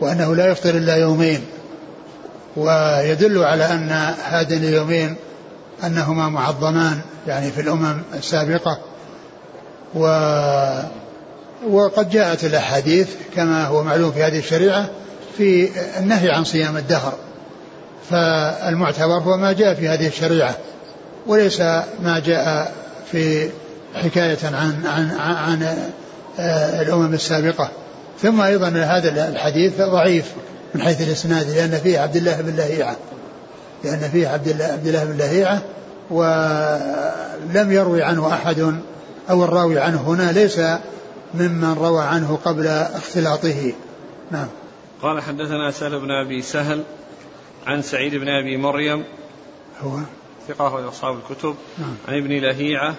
[0.00, 1.40] وأنه لا يفطر إلا يومين
[2.56, 5.16] ويدل على أن هذين اليومين
[5.84, 8.78] أنهما معظمان يعني في الأمم السابقة.
[9.94, 10.06] و
[11.70, 14.90] وقد جاءت الأحاديث كما هو معلوم في هذه الشريعة
[15.36, 17.12] في النهي عن صيام الدهر
[18.10, 20.54] فالمعتبر هو ما جاء في هذه الشريعة
[21.26, 21.60] وليس
[22.02, 22.72] ما جاء
[23.12, 23.50] في
[23.94, 25.62] حكاية عن عن عن
[26.38, 27.70] آه، الأمم السابقة.
[28.22, 30.32] ثم أيضا هذا الحديث ضعيف
[30.74, 32.96] من حيث الإسناد لأن فيه عبد الله بن لهيعة.
[33.84, 35.62] لأن فيه عبد الله عبد الله بن لهيعة
[36.10, 38.74] ولم يروي عنه أحد
[39.30, 40.60] أو الراوي عنه هنا ليس
[41.34, 43.72] ممن روى عنه قبل اختلاطه.
[44.30, 44.48] نعم.
[45.02, 46.84] قال حدثنا سهل بن أبي سهل
[47.66, 49.04] عن سعيد بن أبي مريم
[49.82, 49.98] هو
[50.48, 51.94] ثقة أصحاب الكتب نعم.
[52.08, 52.94] عن ابن لهيعة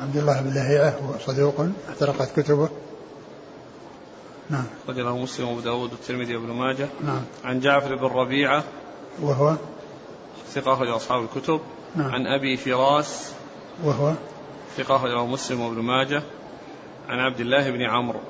[0.00, 2.68] عبد الله بن لهيعة هو صدوق احترقت كتبه.
[4.50, 4.64] نعم.
[4.88, 6.88] له مسلم وأبو داود والترمذي وابن ماجه.
[7.04, 7.22] نعم.
[7.44, 8.64] عن جعفر بن ربيعة.
[9.22, 9.56] وهو؟
[10.54, 11.60] ثقة أخرج أصحاب الكتب.
[11.96, 12.10] نعم.
[12.10, 13.32] عن أبي فراس.
[13.84, 14.12] وهو؟
[14.76, 16.22] ثقة أخرجه مسلم وابن ماجه.
[17.08, 18.20] عن عبد الله بن عمرو.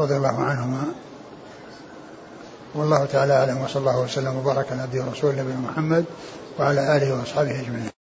[0.00, 0.84] رضي الله عنهما.
[2.74, 6.04] والله تعالى أعلم وصلى الله وسلم وبارك على عبده ورسوله نبينا محمد
[6.58, 7.99] وعلى آله وأصحابه أجمعين.